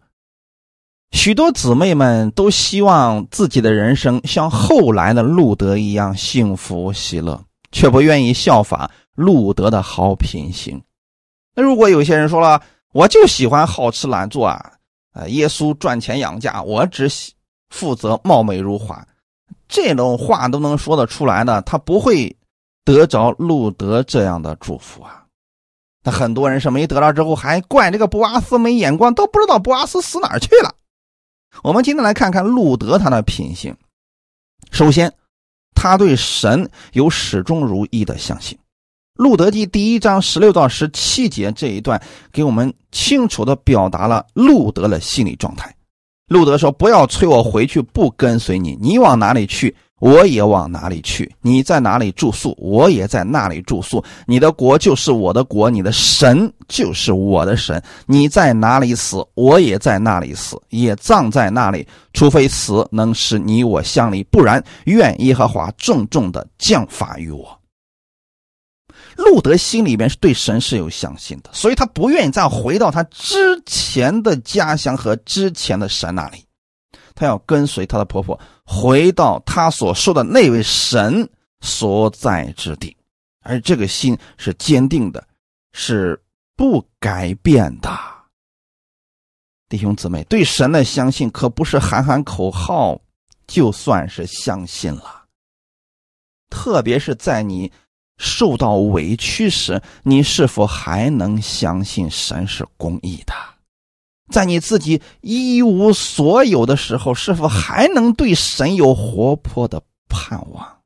[1.11, 10.81] 许多姊妹们都希望自己的人生像后来的路德一样幸福喜乐，却不愿意效法路德的好品行。
[11.55, 12.61] 那如果有些人说了，
[12.93, 14.71] 我就喜欢好吃懒做啊，
[15.13, 17.09] 啊，耶稣赚钱养家，我只
[17.69, 19.05] 负责貌美如花，
[19.67, 22.35] 这种话都能说得出来的，他不会
[22.83, 25.25] 得着路德这样的祝福啊。
[26.03, 30.73] 那很多人是没得到之后，还怪这个博阿斯没眼光，都不知道博阿斯死哪去了。
[31.63, 33.75] 我们今天来看看路德他的品性。
[34.71, 35.13] 首先，
[35.75, 38.57] 他对神有始终如一的相信。
[39.21, 42.01] 路德记第一章十六到十七节这一段，
[42.33, 45.71] 给我们清楚的表达了路德的心理状态。
[46.27, 51.31] 路德说：“不要催我回去，不跟随你，你往哪里去？”我也往哪里去？
[51.39, 52.55] 你在哪里住宿？
[52.57, 54.03] 我也在那里住宿。
[54.25, 57.79] 你的国就是我的国，你的神就是我的神。
[58.07, 61.87] 你在哪里死，我也在那里死，也葬在那里。
[62.11, 67.55] 除非死能使你我相离，不然愿耶和华重重的降罚于我。
[69.17, 76.45] 路德心里边是对神是有相信的，所以他不愿意再回到他之前的家乡和之前的神那里。
[77.13, 82.95] 他要跟随他的婆婆回到她所说的那位神所在之地，
[83.41, 85.23] 而这个心是坚定的，
[85.73, 86.19] 是
[86.55, 87.91] 不改变的。
[89.69, 92.99] 弟兄姊妹，对神的相信可不是喊喊口号
[93.45, 95.25] 就算是相信了。
[96.49, 97.71] 特别是在你
[98.23, 103.33] 受到委屈时，你是否还能相信神是公义的？
[104.31, 110.77] 在你自己一无所有的时候，是否还能对神有活泼的盼望？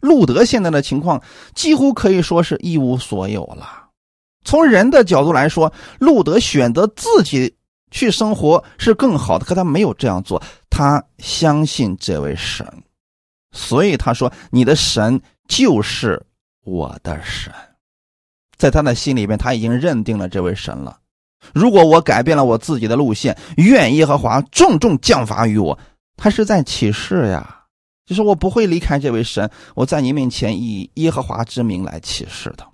[0.00, 1.20] 路德现在的情况
[1.54, 3.88] 几乎可以说是一无所有了。
[4.44, 7.52] 从人的角度来说，路德选择自己
[7.90, 10.40] 去生活是更好的，可他没有这样做。
[10.70, 12.64] 他相信这位神，
[13.50, 16.24] 所以他说：“你的神就是
[16.62, 17.52] 我的神。”
[18.56, 20.98] 在他的心里边，他已经认定了这位神了。
[21.54, 25.78] 如果我改变了我自己的路线，愿耶和华重重降罚于我。
[26.16, 27.62] 他是在启示呀，
[28.04, 32.66] 就是我不会离开这位神，我在你面前以耶和华之名来启示的。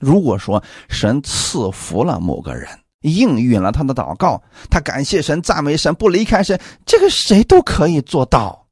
[0.00, 2.66] 如果说神赐福了某个人，
[3.02, 8.67] 应允了他的祷告，他感谢神、赞美神、不离开神，这个谁都可以做到。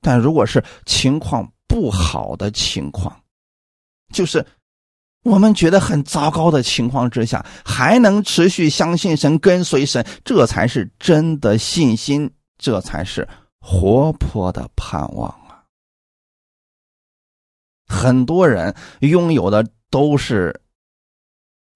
[0.00, 3.14] 但如果是情况不好的情况，
[4.12, 4.44] 就是。
[5.24, 13.28] 我们觉得很糟糕的情况之下，还能持续相信神、跟随神，这才是真的信心，这才是
[13.60, 15.66] 活泼的盼望啊！
[17.88, 20.58] 很多人拥有的都是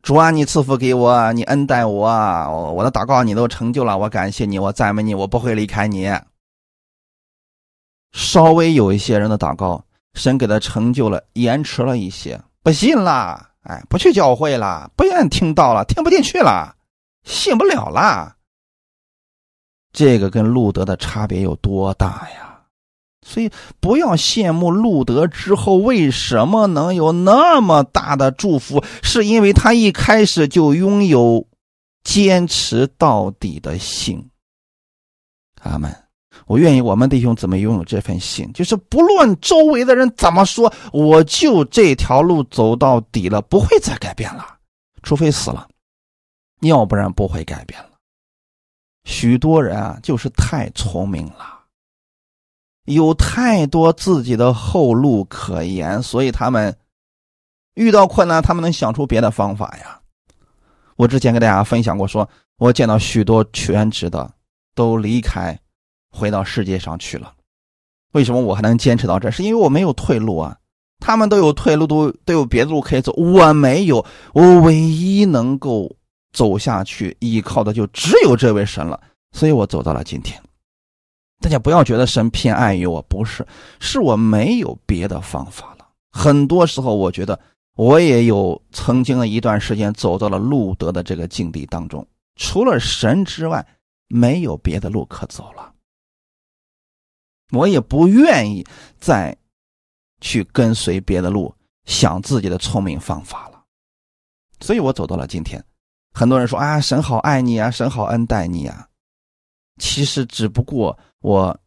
[0.02, 6.08] 主啊，你赐福给我，你恩待我，我的祷告你都成就了，我感谢你，我赞美你，我不会离开你。
[8.12, 12.40] 稍微有一些人的祷告，神给他成就了，延迟了一些。
[12.62, 16.76] 不信啦，哎，不去教会了，不愿意听到了，听不进去了，
[17.24, 18.36] 信不了了。
[19.92, 22.60] 这个跟路德的差别有多大呀？
[23.24, 31.46] 所以不要羡慕路德之后为什么能有那么大的祝福，是因为他一开始就拥有
[32.02, 34.28] 坚持到底的心。
[35.62, 36.01] 阿门。
[36.46, 44.44] 我愿意我们弟兄姊妹拥有这份心，就是不论周围的人怎么说，我就这条路走到底了，不会再改变了，
[45.02, 45.68] 除非死了，
[46.60, 47.90] 要不然不会改变了。
[49.04, 51.60] 许多人啊，就是太聪明了，
[52.84, 56.76] 有太多自己的后路可言，所以他们
[57.74, 60.00] 遇到困难，他们能想出别的方法呀。
[60.96, 62.28] 我之前跟大家分享过，说
[62.58, 64.32] 我见到许多全职的
[64.74, 65.58] 都离开。
[66.12, 67.32] 回到世界上去了，
[68.12, 69.30] 为什么我还能坚持到这？
[69.30, 70.56] 是因为我没有退路啊！
[71.00, 74.04] 他们都有退路，都都有别的路可以走，我没有。
[74.34, 75.90] 我唯一能够
[76.32, 79.00] 走下去依靠的就只有这位神了，
[79.32, 80.40] 所以我走到了今天。
[81.40, 83.44] 大家不要觉得神偏爱于我，不是，
[83.80, 85.88] 是我没有别的方法了。
[86.12, 87.36] 很多时候，我觉得
[87.74, 93.66] 我也有曾经的一段时间走到了路德的这个境地当中，除了神之外，
[94.06, 95.71] 没有别的路可走了。
[97.52, 98.66] 我也不愿意
[98.98, 99.36] 再
[100.20, 101.54] 去跟随别的路，
[101.84, 103.62] 想自己的聪明方法了，
[104.60, 105.62] 所以我走到了今天。
[106.14, 108.86] 很多人说：“啊，神好爱你啊，神好恩待你啊。”
[109.80, 111.58] 其实只不过我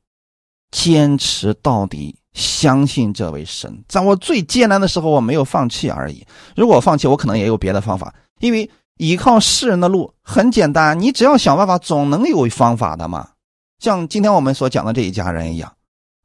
[0.72, 6.26] 坚持到底，相信这位神，在我最艰难的时候，我没有放弃而已。
[6.56, 13.32] 如果放弃，我可能也有别的方法，因为依靠世人的路很简单，你只要想办法，总能有方法的嘛。
[13.80, 15.75] 像今天我们所讲的这一家人一样。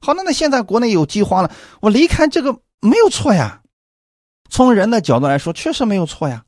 [0.00, 3.60] 好，那那现在国内有饥荒了，我离开这个没有错呀。
[4.48, 6.44] 从人的角度来说，确实没有错呀。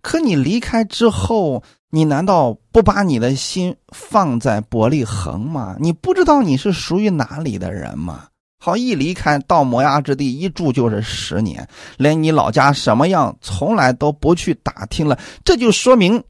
[0.00, 5.76] 可你离开之后，你难道不把你的心放在伯利恒吗？
[5.80, 8.28] 你不知道你是属于哪里的人吗？
[8.58, 16.22] 好，一离开到摩崖之地，一住就是十年，连你老家什么样，从来都不去打听了，这就说明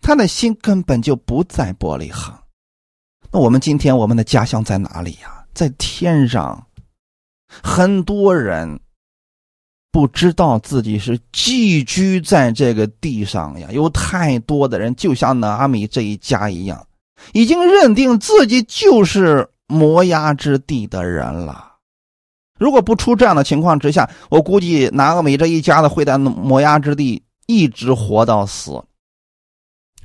[0.00, 2.32] 他的心根本就不在伯利恒。
[3.32, 5.44] 那我们今天我们的家乡在哪里呀？
[5.54, 6.66] 在天上。
[7.62, 8.80] 很多人。
[9.92, 16.86] 不知道自己是寄居在这个地上呀，有太多的人就像拿米这一家一样，
[17.32, 21.74] 已经认定自己就是摩崖之地的人了。
[22.56, 28.80] 如果不出这样的情况之下，我估计拿阿米这一家子会在摩崖之地一直活到死，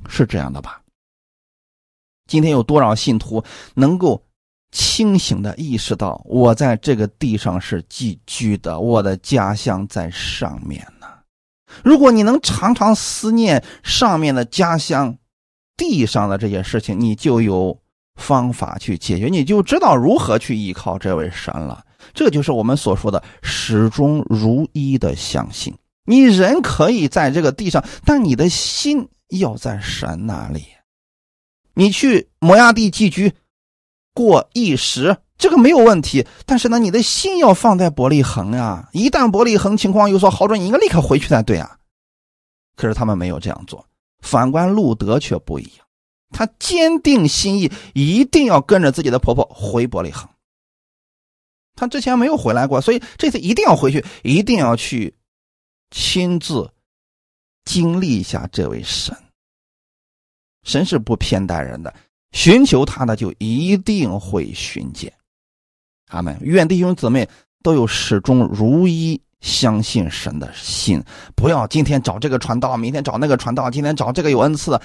[0.08, 0.80] 是这样的吧？
[2.26, 3.42] 今天有多少信徒
[3.74, 4.22] 能够？
[4.72, 11.06] 清醒的意识到，我在这个地上是寄居的，我的家乡在上面呢。
[11.82, 15.16] 如果你能常常思念上面的家乡，
[15.78, 17.78] 地上的这些事情，你就有
[18.16, 21.82] 方法去解决，你就知道如何去依靠这位神了。
[22.12, 25.72] 这就是我们所说的始终如一的相信。
[26.04, 30.64] 你人可以在这个地上，但你的心要在神那里。
[31.76, 33.32] 你去摩崖地寄居。
[34.14, 38.88] 过一时，这个没有问题，但是呢，你的心要放在伯利恒呀。
[38.92, 41.78] 一旦伯利恒情况有所好转，你应该立刻回去才对啊。
[42.76, 43.86] 可是他们没有这样做，
[44.20, 45.86] 反观路德却不一样，
[46.30, 50.26] 他坚定心意，一定要跟着自己的婆婆回伯利恒。
[51.74, 55.14] 他之前没有回来过，所以这次一定要回去，一定要去
[55.90, 56.72] 亲自
[57.66, 59.14] 经历一下这位神。
[60.66, 61.94] 神是不偏待人的。
[62.32, 65.10] 寻求他的就一定会寻见，
[66.08, 66.36] 阿门。
[66.42, 67.26] 愿弟兄姊妹
[67.62, 71.02] 都有始终如一相信神的心，
[71.34, 74.82] 不要今天找这个传道，明天找那个传道，今天找这个有恩赐的，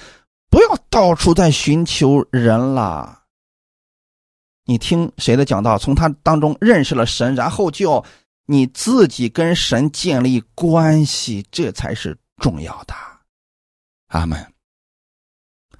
[0.48, 3.18] 不要到处在寻求人了。
[4.64, 8.02] 你听谁的讲道，从他当中认识了神，然后就
[8.46, 12.94] 你自己跟神建立关系，这才是重要的。
[14.06, 14.46] 阿门。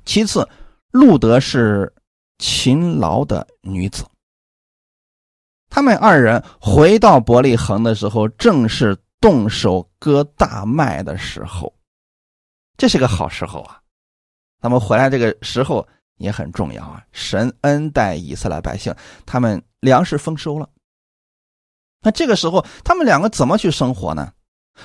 [0.04, 0.48] 其次。
[0.90, 1.90] 路德是
[2.36, 4.04] 勤劳的女子。
[5.70, 11.72] 他们二人回到伯利恒的时候，正是动手割大麦的时候，
[12.76, 13.80] 这是个好时候啊。
[14.60, 15.88] 他们回来这个时候
[16.18, 17.02] 也很重要啊。
[17.10, 18.94] 神恩待以色列百姓，
[19.24, 20.68] 他们粮食丰收了。
[22.02, 24.34] 那这个时候，他们两个怎么去生活呢？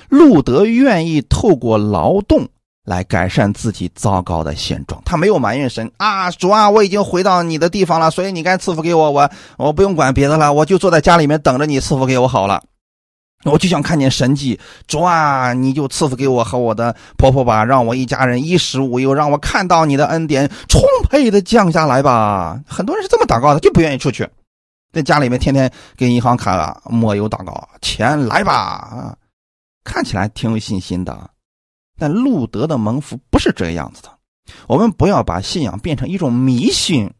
[0.08, 2.48] 路德愿意透过劳动。
[2.88, 12.62] 来改善自己糟糕的现状，他没有埋怨神啊，主啊，我已经回到你的地方了，所以你该赐福给我，我我不用管别的了，我就坐在家里面等着你赐福给我好了。
[13.44, 20.80] 我就想看见神迹，主啊，你就赐福给我和我的婆婆吧，让我一家人衣食无忧，让我看到你的恩典充
[21.10, 22.58] 沛的降下来吧。
[22.66, 24.26] 很多人是这么祷告的，就不愿意出去，
[24.94, 29.14] 在家里面天天给银行卡抹油祷告，钱来吧啊，
[29.84, 31.30] 看起来挺有信心的。
[31.98, 34.18] 但路德的蒙福不是这个样子的，
[34.68, 37.12] 我们不要把信仰变成一种迷信，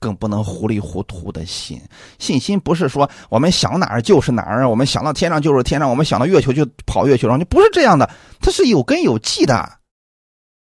[0.00, 1.78] 更不能糊里糊涂的信。
[2.18, 8.08] 信心不是说我们想哪儿就是哪儿，我们想到天上就是天上，我们想到月球就跑月球上，就不是这样的。
[8.40, 9.78] 它是有根有据的。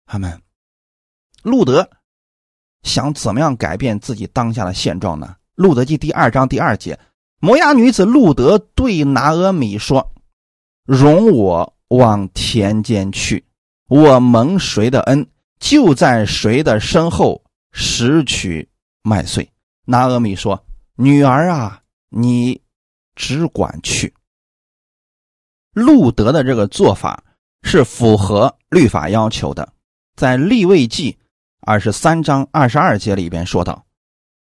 [0.06, 0.40] 他们，
[1.42, 1.86] 路德
[2.82, 5.36] 想怎么样改变自己当下的现状呢？
[5.54, 6.98] 路德记第二章第二节，
[7.40, 10.12] 摩押女子路德对拿阿米说
[10.86, 13.44] ：“容我。”往田间去，
[13.88, 15.26] 我蒙谁的恩，
[15.58, 17.42] 就在谁的身后
[17.72, 18.68] 拾取
[19.02, 19.50] 麦穗。
[19.86, 20.64] 拿阿米说
[20.96, 22.60] ：“女儿啊，你
[23.14, 24.14] 只管去。”
[25.74, 27.22] 路德的这个做法
[27.62, 29.72] 是符合律法要求的，
[30.16, 31.18] 在立位记
[31.60, 33.84] 二十三章二十二节里边说道：“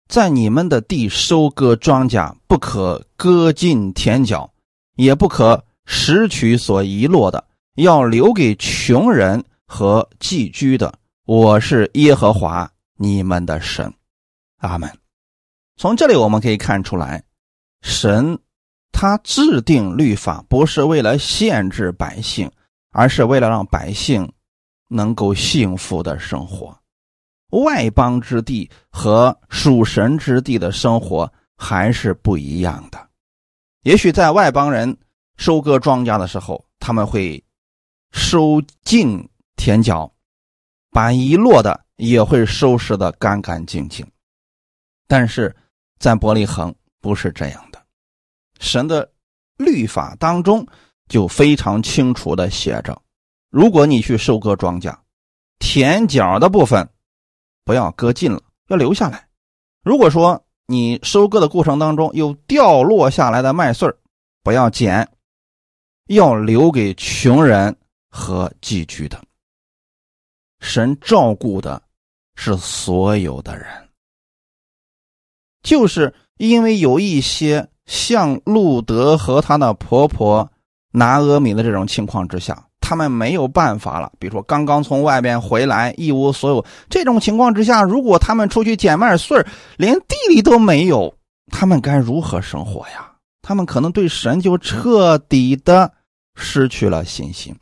[0.08, 4.52] 在你们的地收割庄稼，不可割尽田角，
[4.96, 10.92] 也不可。”拾取所遗落的，要留给穷人和寄居的。
[11.24, 13.92] 我是耶和华你们的神，
[14.58, 14.90] 阿门。
[15.76, 17.22] 从这里我们可以看出来，
[17.82, 18.38] 神
[18.92, 22.50] 他制定律法不是为了限制百姓，
[22.90, 24.30] 而是为了让百姓
[24.88, 26.76] 能够幸福的生活。
[27.50, 33.08] 外邦之地和属神之地的生活还是不一样的。
[33.82, 34.96] 也许在外邦人。
[35.36, 37.42] 收割庄稼的时候，他们会
[38.12, 40.12] 收尽田角，
[40.90, 44.06] 把遗落的也会收拾的干干净净。
[45.06, 45.54] 但是
[45.98, 47.82] 在伯利恒不是这样的，
[48.60, 49.10] 神的
[49.56, 50.66] 律法当中
[51.08, 53.00] 就非常清楚的写着：
[53.50, 54.96] 如果你去收割庄稼，
[55.58, 56.88] 田角的部分
[57.64, 59.28] 不要割尽了，要留下来。
[59.84, 63.92] 如果说你收割的过程当中有掉落下来的麦穗
[64.42, 65.08] 不要捡，
[66.14, 67.74] 要留给穷人
[68.10, 69.18] 和寄居的。
[70.60, 71.82] 神照顾的
[72.36, 73.66] 是所有的人，
[75.62, 80.48] 就是因为有一些像路德和他的婆婆
[80.92, 84.12] 拿阿米的这种情况之下，他们没有办法了。
[84.18, 89.44] 比如说刚刚从外边回来，一无所有，这种情况之下，如果他们出去捡麦穗
[89.78, 91.12] 连地里都没有，
[91.50, 93.10] 他们该如何生活呀？
[93.40, 95.92] 他们可能对神就彻底的
[96.34, 97.56] 失去了信心。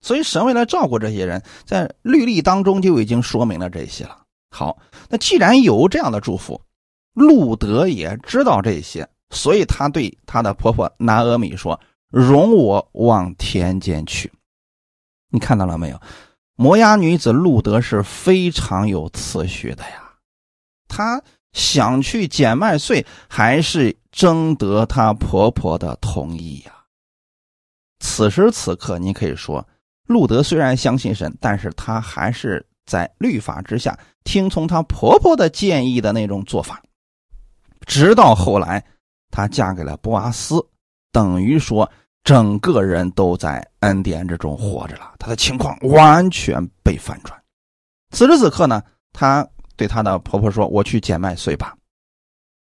[0.00, 4.22] 所以，神为了照顾这些人，在律例当中就已经说明了这些了。
[4.50, 4.76] 好，
[5.08, 6.60] 那既然有这样的祝福，
[7.14, 11.80] 路德也知道这些，所以他对他的婆婆拿阿米说
[12.10, 14.32] ：“容我往田间去。”
[15.30, 16.00] 你看到了没有？
[16.56, 20.12] 摩押女子路德是非常有次序的呀。
[20.86, 21.22] 她
[21.52, 26.81] 想去捡麦穗，还是征得她婆婆的同意呀？
[28.02, 29.66] 此时此刻，你可以说。
[30.08, 36.82] 路德虽然相信神，但是他还是在律法之下听从她婆婆的建议的那种做法。
[37.86, 38.84] 直到后来，
[39.30, 40.62] 她嫁给了波阿斯，
[41.12, 41.90] 等于说
[42.24, 45.14] 整个人都在恩典之中活着了。
[45.18, 47.40] 她的情况完全被反转。
[48.10, 48.82] 此时此刻呢，
[49.12, 51.74] 她对她的婆婆说：“我去捡麦穗吧，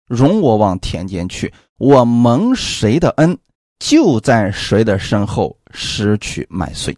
[0.08, 1.54] 容我往田间去。
[1.78, 3.38] 我蒙谁的恩，
[3.80, 6.96] 就在谁的身后拾取麦穗。”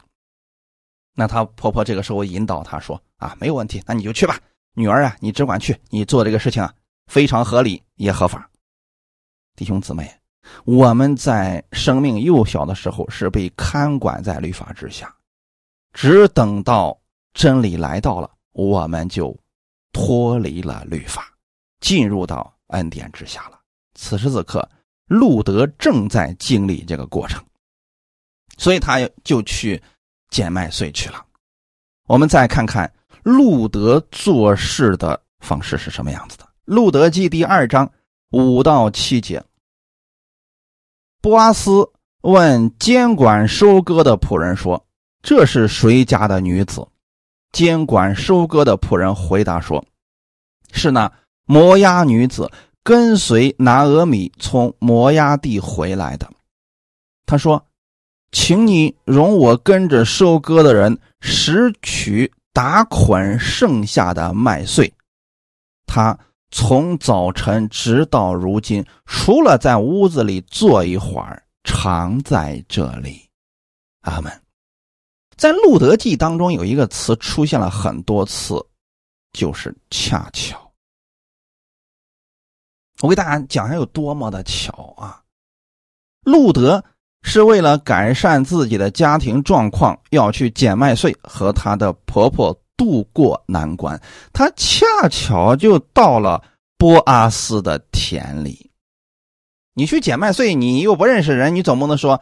[1.17, 4.39] 那她婆婆这个时候引导她说：“啊，没有问题，那你就去吧，
[4.75, 6.75] 女儿啊，你只管去，你做这个事情啊，
[7.07, 8.51] 非常合理也合法。”
[9.57, 10.11] 弟兄姊妹，
[10.65, 15.15] 我们在生命幼小的时候是被看管在律法之下，
[15.93, 16.99] 只等到
[17.35, 19.39] 真理来到了，我们就
[19.93, 21.31] 脱离了律法，
[21.81, 23.61] 进入到恩典之下了。
[23.95, 24.67] 此时此刻，
[25.13, 27.45] 路德正在经历这个过程，
[28.57, 29.83] 所以他就去。
[30.33, 31.23] 捡麦穗去了。
[32.09, 32.91] 我们再看看
[33.23, 36.49] 路德做事的方式是什么样子的。
[36.65, 37.93] 路德记第二章
[38.31, 39.45] 五到七节，
[41.21, 41.87] 波阿斯
[42.23, 44.83] 问监管收割的仆人说
[45.23, 46.89] ：“这是谁家的女子？”
[47.53, 49.85] 监管收割的仆人回答说
[50.73, 51.13] ：“是那
[51.45, 52.51] 摩押女子，
[52.83, 56.31] 跟随拿俄米从摩押地回来的。”
[57.27, 57.65] 他说。
[58.35, 64.91] 请你容我跟着收割的人拾取打捆剩下的麦穗。
[65.85, 66.19] 他
[66.51, 73.21] 从早晨直到如今，除了在屋子里坐一会儿，常在这里。
[74.01, 74.33] 阿门。
[75.37, 78.55] 在《路德记》当中有一个词出现了很多次，
[79.35, 80.59] 就是“恰巧”。
[83.03, 85.21] 我给大家讲一下有多么的巧啊！
[86.25, 86.83] 路德。
[87.25, 93.97] 是为了改善自己的家庭状况，要去捡麦穗和她的婆婆渡过难关。
[94.33, 96.43] 她恰巧就到了
[96.77, 98.73] 波阿斯的田里。
[99.73, 102.21] 你去捡麦穗，你又不认识人，你总不能说，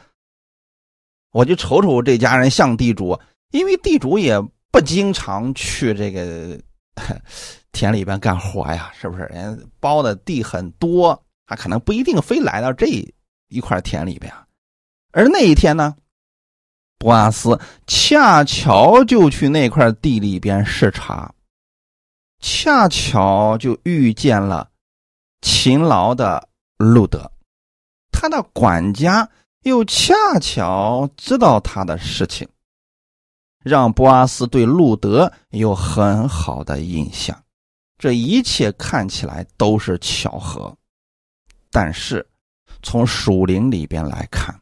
[1.33, 3.19] 我就瞅瞅这家人像地主，
[3.53, 4.39] 因为地主也
[4.71, 6.61] 不经常去这个
[7.73, 9.23] 田里边干活呀，是不是？
[9.25, 12.87] 人包的地很多，他可能不一定非来到这
[13.49, 14.33] 一块田里边。
[15.13, 15.97] 而那一天呢，
[16.99, 21.33] 波阿斯恰巧就去那块地里边视察，
[22.41, 24.71] 恰巧就遇见了
[25.41, 27.31] 勤劳的路德，
[28.13, 29.29] 他的管家
[29.63, 32.49] 又恰巧知道他的事情，
[33.65, 37.37] 让波阿斯对路德有很好的印象。
[38.01, 40.75] 这一切看起来都是巧合，
[41.71, 42.27] 但是
[42.83, 44.59] 从属灵里边来看。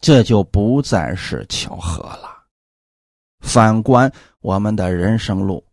[0.00, 2.28] 这就不再是巧合了。
[3.38, 5.64] 反观我们的人生路，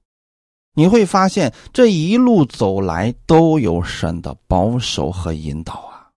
[0.75, 6.11] 你会发现这一路走来都有神的保守和引导啊。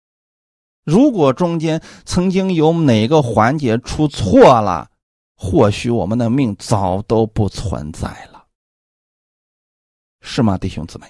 [0.85, 4.91] 如果中间曾经有哪个环节出错了，
[5.37, 8.32] 或许我们的命早都不存在了，
[10.23, 11.07] 是吗，弟兄姊妹？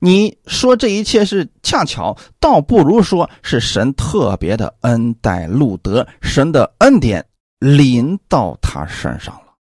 [0.00, 7.24] 你说这一切是恰巧，倒不如说是神特别的恩待路德，神的恩典
[7.58, 9.54] 临到他身上了。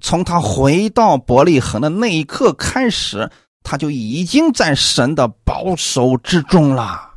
[0.00, 3.30] 从他回到伯利恒的那一刻开始，
[3.62, 7.14] 他就已经在神的保守之中了。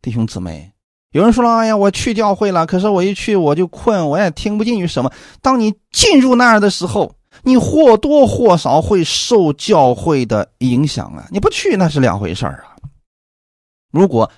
[0.00, 0.72] 弟兄姊妹，
[1.10, 11.26] 有人说了：“哎呀，我去教会了，可是我一去我就困，我也听不进去什么。”当你进入那儿的时候，你或多或少会受教会的影响啊！
[11.30, 12.76] 你不去那是两回事儿啊。
[13.90, 14.30] 如果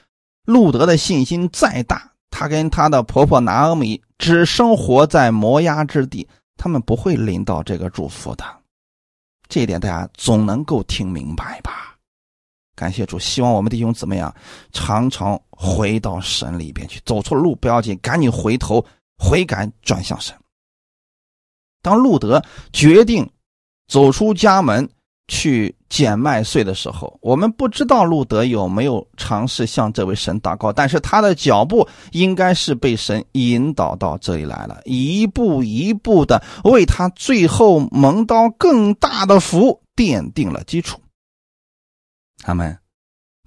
[0.46, 6.26] 路德的信心再大，他跟他的婆婆拿阿米只生活在摩崖之地，
[6.56, 8.44] 他们不会领到这个祝福的。
[9.48, 11.96] 这一点大家总能够听明白吧？
[12.74, 14.34] 感谢主，希望我们弟兄姊妹啊，
[14.72, 17.00] 常常回到神里边去。
[17.04, 18.84] 走错路不要紧，赶紧回头
[19.16, 20.34] 悔改，转向神。
[21.84, 23.28] 当路德决定
[23.86, 24.88] 走出家门
[25.28, 40.98] 去捡麦穗的时候，我们不知道路德有没有尝试向这位神祷告，但是他的脚步应该是被神引导到这里来了，一步一步的为他最后蒙到更大的福奠定了基础。
[42.38, 42.78] 他们，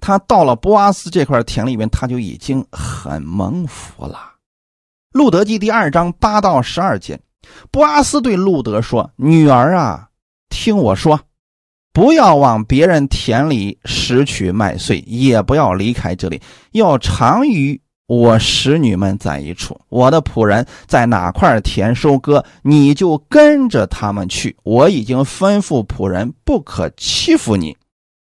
[0.00, 4.34] 他到了波阿斯这块田里面，他就已经很蒙福了。
[5.12, 7.20] 路德记第二章八到十二节。
[7.70, 10.08] 波阿斯对路德说：“女儿啊，
[10.48, 11.20] 听我说，
[11.92, 16.40] 不要往别人田里拾取麦穗，也不要离开这里，
[16.72, 19.78] 要常与我使女们在一处。
[19.88, 24.56] 我的仆人在哪块田收割，你就跟着他们去。
[24.62, 27.76] 我已经吩咐仆人不可欺负你。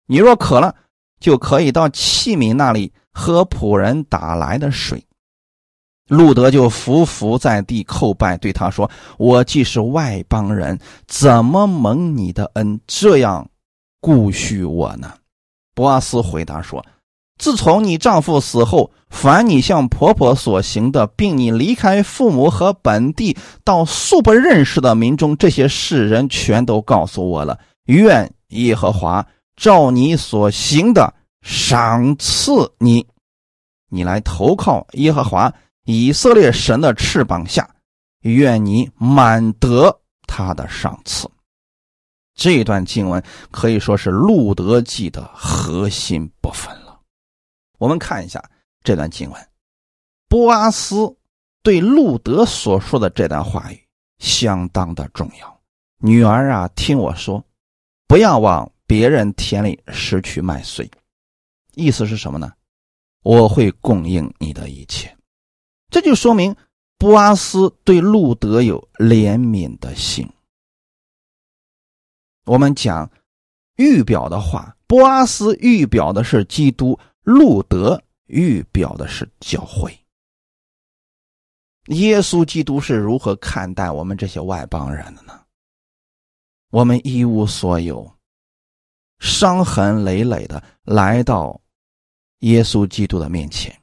[0.07, 0.75] 你若渴了，
[1.19, 5.03] 就可以到器皿那里喝仆人打来的水。”
[6.09, 13.47] 路德就伏伏在地叩拜，对他说：“我既是外邦人，怎么蒙你的恩，这样
[14.01, 15.13] 顾恤我呢？”
[15.75, 16.83] 博阿斯回答说
[17.37, 27.59] ：“自从你丈夫死后，凡你向婆婆所行的，并你离开父母和本地到素不认识的民中，这些世人全都告诉我了。
[27.85, 33.05] 愿耶和华照你所行的赏赐你，
[33.89, 35.53] 你来投靠耶和华。”
[35.91, 37.67] 以色列神的翅膀下，
[38.19, 41.27] 愿你满得他的赏赐。
[42.35, 46.99] 这段经文可以说是路德记的核心部分了。
[47.79, 48.39] 我们看一下
[48.83, 49.49] 这段经文，
[50.27, 51.17] 波阿斯
[51.63, 53.83] 对路德所说的这段话语
[54.19, 55.61] 相当的重要。
[55.97, 57.43] 女儿啊，听我说，
[58.07, 60.87] 不要往别人田里拾取麦穗。
[61.73, 62.53] 意思是什么呢？
[63.23, 65.11] 我会供应你的一切。
[65.89, 66.55] 这就说明
[66.97, 70.29] 布阿斯对路德有怜悯的心。
[72.45, 73.09] 我们讲
[73.75, 79.97] 预表的话，波阿斯预表的是基督，路德预表的是教会。
[81.87, 85.39] 耶稣基督是如何看待我们这些外邦人的呢？
[86.69, 88.11] 我们一无所有，
[89.19, 91.59] 伤痕累累的来到
[92.39, 93.78] 耶稣基督的面前。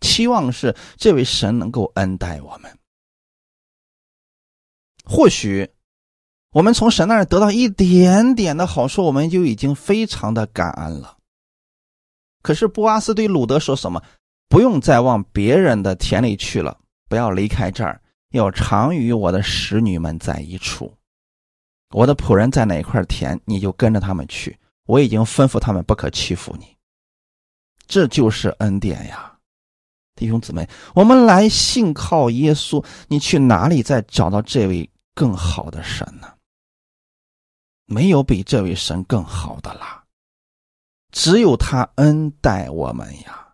[0.00, 2.78] 期望是这位神能够恩待我们。
[5.04, 5.70] 或许
[6.50, 11.16] 我们从神那儿得到一点点的好处，我们就已经非常的感恩了。
[12.42, 14.02] 可是布阿斯对鲁德说什么？
[14.48, 16.78] 不用再往别人的田里去了，
[17.08, 20.94] 不要离开这儿，要常与我的使女们在一处。
[21.90, 24.58] 我的仆人在哪块田，你就跟着他们去。
[24.86, 26.74] 我已经吩咐他们不可欺负你。
[27.86, 29.37] 这就是恩典呀。
[30.18, 36.26] 弟兄姊妹，我们来信靠耶稣，你去哪里再找到这位更好的神呢？
[37.86, 40.02] 没有比这位神更好的啦，
[41.12, 43.46] 只有他恩待我们呀。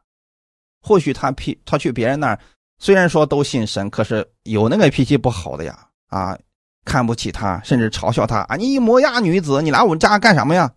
[0.81, 2.41] 或许他脾他去别人那儿，
[2.79, 6.39] 虽然说都信神，可是有那个脾气不好的呀，啊，
[6.87, 8.57] 看不起他，甚至嘲笑他啊！
[8.57, 10.75] 你一摩押女子，你来我们家干什么呀？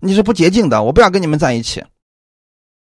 [0.00, 1.84] 你是不洁净的，我不要跟你们在一起。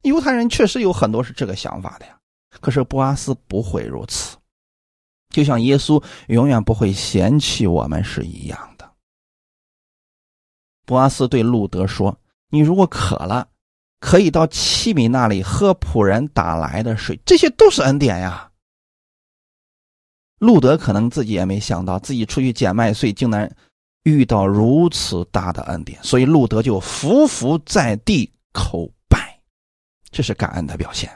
[0.04, 2.19] 犹太人确实有很多是这个想法的呀。
[2.60, 4.38] 可是布阿斯不会如此，
[5.30, 8.92] 就像耶稣永远不会嫌弃我们是一样的。
[10.86, 12.18] 布阿斯对路德说
[12.50, 13.48] ：“你如果渴了，
[14.00, 18.52] 可以到器皿那里喝仆人打来的水，这些都是恩典呀。”
[20.40, 23.54] 路德可能自己也没想到，自己出去捡麦穗，竟然
[24.04, 29.40] 遇到如此大的恩典，所以路德就伏伏在地叩拜，
[30.10, 31.12] 这是感恩的表现。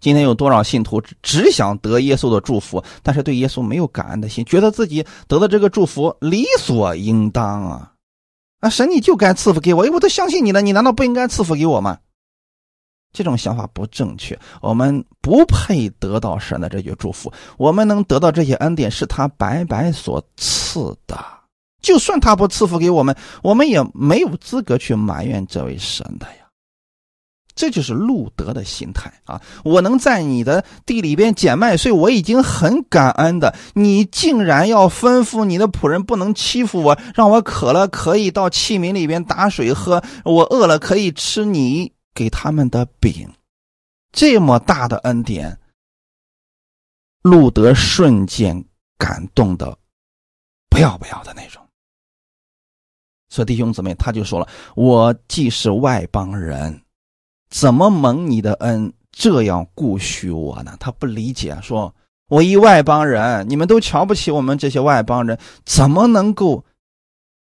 [0.00, 7.92] 今天有多少信徒只只想得耶稣的祝福，但是对耶稣没有感恩的心，觉得自己得的这个祝福理所应当啊！
[8.60, 11.98] 啊，神你就该赐福给我，我都相信你了，你难道不应该赐福给我吗？
[13.12, 17.32] 这种想法不正确，我们不配得到神的这句祝福。
[17.56, 21.18] 我们能得到这些恩典，是他白白所赐的。
[21.80, 26.45] 就算他不赐福给我们，我们也没有资格去埋怨这位神的呀。
[27.56, 29.40] 这就是路德的心态啊！
[29.64, 33.56] 我能在你的地里边捡麦穗，我已经很感恩的。
[33.72, 43.26] 你竟然要吩咐你的仆人不能欺负我，让我渴了可以到器皿里边打水喝，我饿了可以吃你给他们的饼。
[44.12, 45.58] 这么大的恩典，
[47.22, 48.62] 路德瞬间
[48.98, 49.76] 感动的
[50.68, 51.66] 不要不要的那种。
[53.30, 54.46] 所以弟兄姊妹，他就说了
[54.76, 56.78] ：“我既是外邦人。”
[57.48, 60.76] 怎么蒙你的恩这样顾恤我呢？
[60.78, 61.94] 他不理解，说
[62.28, 66.64] 我一外邦人，你们都瞧不起我们这些外邦人，怎么能够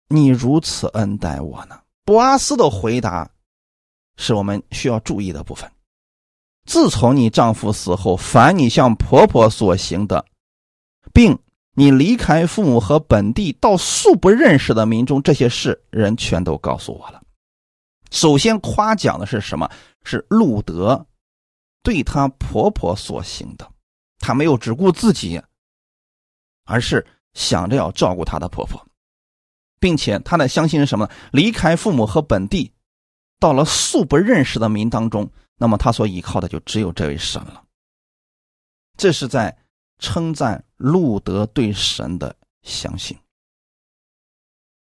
[0.08, 1.78] 你如此恩待我呢？
[2.04, 3.30] 波阿斯的回答
[4.16, 5.70] 是我们需要注意的部分。
[6.66, 10.24] 自从你丈夫死后，凡你向婆婆所行的，
[11.12, 11.38] 并
[11.74, 17.19] 你离开父母和本地到素不认识的民众这些事，人全都告诉我了。
[18.10, 19.70] 首先夸奖的是什么？
[20.02, 21.06] 是路德
[21.82, 23.70] 对她婆婆所行的，
[24.18, 25.40] 她没有只顾自己，
[26.64, 28.84] 而是想着要照顾她的婆婆，
[29.78, 31.08] 并且她的相信是什么？
[31.32, 32.72] 离开父母和本地，
[33.38, 37.62] 到了素不认识的民当中，那么她所依靠的就只有这位神了。
[38.96, 39.56] 这是在
[39.98, 43.16] 称赞路德对神的相信。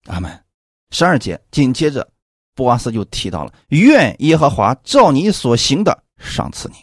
[0.07, 0.45] 阿门。
[0.91, 2.11] 十二节紧接着。
[2.59, 6.74] 布阿斯就提到了：“愿耶和华照你所行的赏赐你。”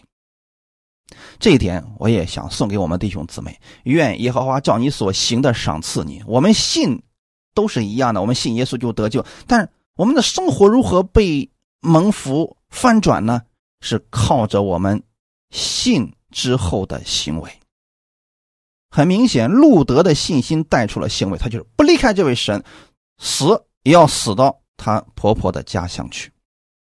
[1.37, 7.03] 这一点我也想送给我们弟兄姊妹：“愿耶和华照你所行的赏赐你。”我们信
[7.53, 9.25] 都是一样的，我们信耶稣就得救。
[9.45, 11.51] 但我们的生活如何被
[11.81, 13.41] 蒙福翻转呢？
[13.81, 15.03] 是靠着我们
[15.51, 17.51] 信之后的行为。
[18.89, 22.63] 很明显，路德的信心带出了行为，他就是不离开这位神，
[23.17, 24.61] 死也要死到。
[24.77, 26.31] 她婆婆的家乡去，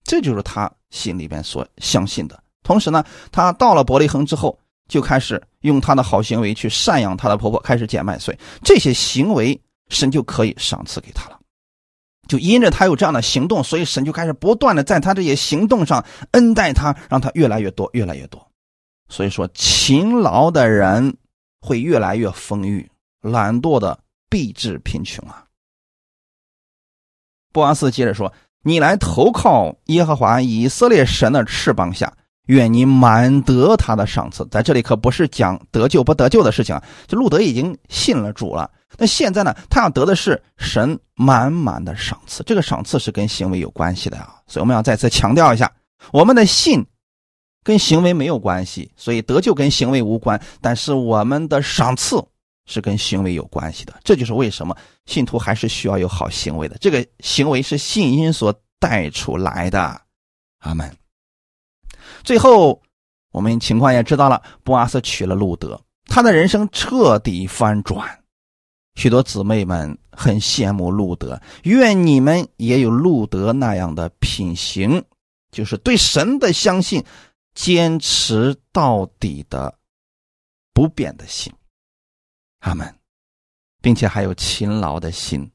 [0.04, 2.42] 这就是她心里边所相信的。
[2.62, 8.38] 同时呢，她到了伯利恒之后，就开始用她的好行为去赡养她的婆婆，开始捡麦穗。
[8.62, 11.38] 这些行为，神就可以赏赐给她了。
[12.26, 18.50] 就因着她有这样的行动，所以神就开始不断的在她这些行动上恩待她，让她越来越多，越来越多。
[19.10, 21.14] 所以说，勤劳的人
[21.60, 22.90] 会越来越丰裕，
[23.20, 23.98] 懒惰的
[24.30, 25.43] 必致贫穷啊。
[27.54, 28.30] 波阿斯接着说
[28.64, 32.12] ：“你来投靠耶和华以色列神的翅膀下，
[32.46, 38.68] 愿你满得他的赏赐。”在这里可不是讲得救不得救的事情啊，就路德已经信了主了。
[38.98, 42.42] 那现在呢，他要得的是神满满的赏赐。
[42.44, 45.70] 这个赏赐是跟行为有关系的啊，所以我们要再次强调一下：
[46.12, 46.84] 我们的信
[47.62, 50.40] 跟行为没有关系，所以得救跟行为无关。
[50.60, 52.16] 但是我们的赏赐。
[52.66, 56.76] 是跟行为有关系的，这就是为什么信徒还是需要有好行为的。
[56.80, 60.00] 这个行为是信心所带出来的。
[60.60, 60.94] 阿门。
[62.22, 62.80] 最后，
[63.32, 68.20] 我们情况也知道了，布阿斯娶了路德，他的人生彻底翻转。
[68.94, 75.04] 许多姊妹们很羡慕路德，愿你们也有路德那样的品行，
[75.50, 77.04] 就是对神的相信，
[77.54, 79.76] 坚持到底的
[80.72, 81.52] 不变的心。
[82.64, 82.98] 他们，
[83.82, 85.52] 并且还有勤劳的心、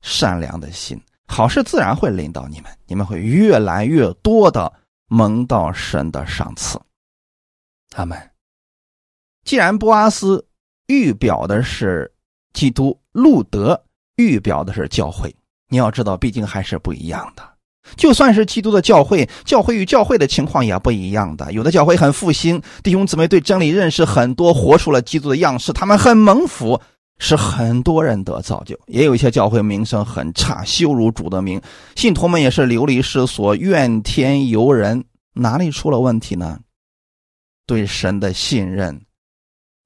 [0.00, 4.72] 善良的心，好事自然会临到你们，你们会越来越多的
[5.06, 6.76] 蒙到神的赏赐。
[7.88, 8.18] 他们，
[9.44, 10.44] 既然波阿斯
[10.88, 12.12] 预表的是
[12.52, 13.80] 基督，路德
[14.16, 15.32] 预表的是教会，
[15.68, 17.53] 你要知道，毕竟还是不一样的。
[17.96, 21.52] 就算是基督的教会，教会与教会的情况也不一样的。
[21.52, 26.80] 有的教会很复兴，弟兄姊妹对真理认识很多，活出了基督的样式，他们很蒙福，
[27.18, 28.78] 使很多人得造就。
[28.86, 31.60] 也有一些教会名声很差，羞辱主的名，
[31.94, 35.04] 信徒们也是流离失所，怨天尤人。
[35.36, 36.60] 哪里出了问题呢？
[37.66, 39.00] 对神的信任，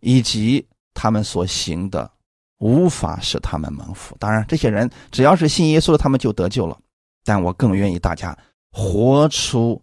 [0.01, 2.11] 以及他们所行的，
[2.59, 4.15] 无法使他们蒙福。
[4.19, 6.77] 当然，这些人只要是信耶稣的，他们就得救了。
[7.29, 8.35] 但我更愿意大家
[8.73, 9.79] 活出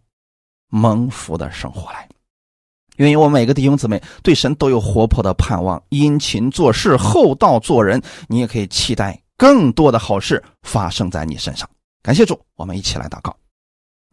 [0.70, 2.10] 蒙福的生活来，
[2.96, 8.02] 愿意我每个弟兄姊妹对神都有活泼的盼望，殷勤做事，厚道做人。
[8.28, 11.70] 你也可以期待更多的好事发生在你身上。
[12.02, 13.36] 感谢主，我们一起来祷告。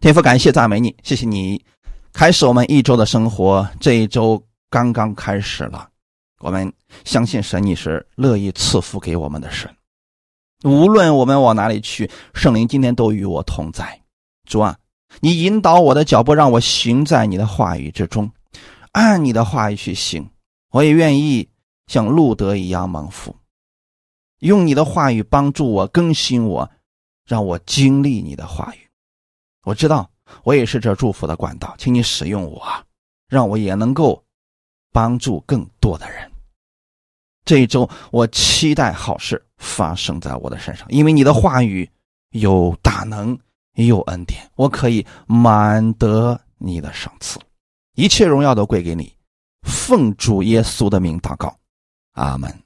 [0.02, 1.64] 天父，感谢赞美你，谢谢你
[2.12, 3.66] 开始我们一周的生活。
[3.80, 5.88] 这一周刚刚开始了，
[6.40, 6.70] 我们
[7.06, 9.74] 相信神，你是乐意赐福给我们的神。
[10.64, 14.00] 无论我们往哪里去，圣灵今天都与我同在。
[14.48, 14.76] 主啊，
[15.20, 18.30] 你引导我的脚步，让我行在你的话语之中，
[18.92, 20.28] 按你的话语去行。
[20.70, 21.48] 我也愿意
[21.86, 23.36] 像路德一样蒙福，
[24.38, 26.70] 用你的话语帮助我更新我，
[27.26, 28.88] 让我经历你的话语。
[29.64, 30.10] 我知道
[30.44, 32.62] 我也是这祝福的管道，请你使用我，
[33.28, 34.22] 让我也能够
[34.92, 36.30] 帮助更多的人。
[37.44, 41.88] 这一周，我期待好事发生在我的身上，因为你的话语
[42.30, 43.38] 有大能，
[43.76, 47.38] 有恩典，我可以满得你的赏赐，
[47.94, 49.10] 一切荣耀都归给你。
[49.62, 51.56] 奉主耶稣的名祷告，
[52.14, 52.61] 阿门。